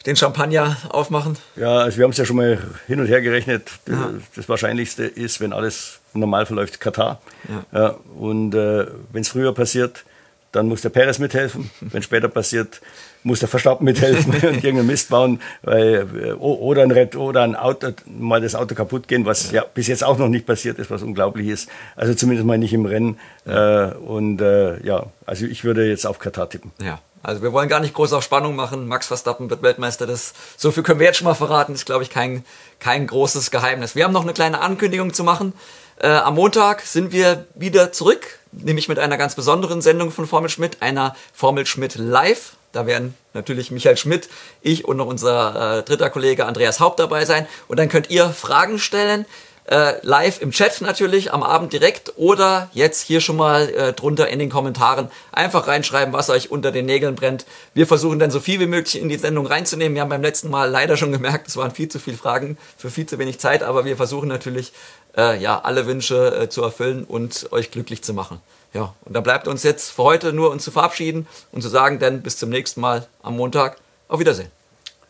[0.06, 1.38] den Champagner aufmachen?
[1.54, 3.70] Ja, also wir haben es ja schon mal hin und her gerechnet.
[3.86, 4.10] Ja.
[4.34, 7.20] Das Wahrscheinlichste ist, wenn alles normal verläuft, Katar.
[7.48, 7.78] Ja.
[7.78, 10.04] ja und äh, wenn es früher passiert,
[10.52, 11.70] dann muss der Perez mithelfen.
[11.80, 12.80] Wenn später passiert,
[13.22, 17.56] muss der Verstappen mithelfen und irgendeinen Mist bauen, weil, äh, oder ein Red, oder ein
[17.56, 19.62] Auto, mal das Auto kaputt gehen, was ja.
[19.62, 21.68] ja bis jetzt auch noch nicht passiert ist, was unglaublich ist.
[21.96, 23.18] Also zumindest mal nicht im Rennen.
[23.44, 23.90] Ja.
[23.90, 26.72] Äh, und äh, ja, also ich würde jetzt auf Katar tippen.
[26.80, 27.00] Ja.
[27.22, 28.86] Also wir wollen gar nicht groß auf Spannung machen.
[28.86, 30.06] Max Verstappen wird Weltmeister.
[30.06, 31.72] Das, so viel können wir jetzt schon mal verraten.
[31.72, 32.44] Das ist, glaube ich, kein,
[32.78, 33.96] kein großes Geheimnis.
[33.96, 35.52] Wir haben noch eine kleine Ankündigung zu machen.
[36.00, 40.50] Äh, am Montag sind wir wieder zurück, nämlich mit einer ganz besonderen Sendung von Formel
[40.50, 42.56] Schmidt, einer Formel Schmidt Live.
[42.72, 44.28] Da werden natürlich Michael Schmidt,
[44.60, 47.46] ich und noch unser äh, dritter Kollege Andreas Haupt dabei sein.
[47.66, 49.26] Und dann könnt ihr Fragen stellen.
[49.70, 54.28] Äh, live im Chat natürlich, am Abend direkt oder jetzt hier schon mal äh, drunter
[54.28, 57.44] in den Kommentaren einfach reinschreiben, was euch unter den Nägeln brennt.
[57.74, 59.94] Wir versuchen dann so viel wie möglich in die Sendung reinzunehmen.
[59.94, 62.88] Wir haben beim letzten Mal leider schon gemerkt, es waren viel zu viele Fragen für
[62.88, 64.72] viel zu wenig Zeit, aber wir versuchen natürlich,
[65.18, 68.40] äh, ja, alle Wünsche äh, zu erfüllen und euch glücklich zu machen.
[68.72, 71.98] Ja, und da bleibt uns jetzt für heute nur uns zu verabschieden und zu sagen,
[71.98, 73.78] dann bis zum nächsten Mal am Montag.
[74.08, 74.50] Auf Wiedersehen.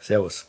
[0.00, 0.46] Servus.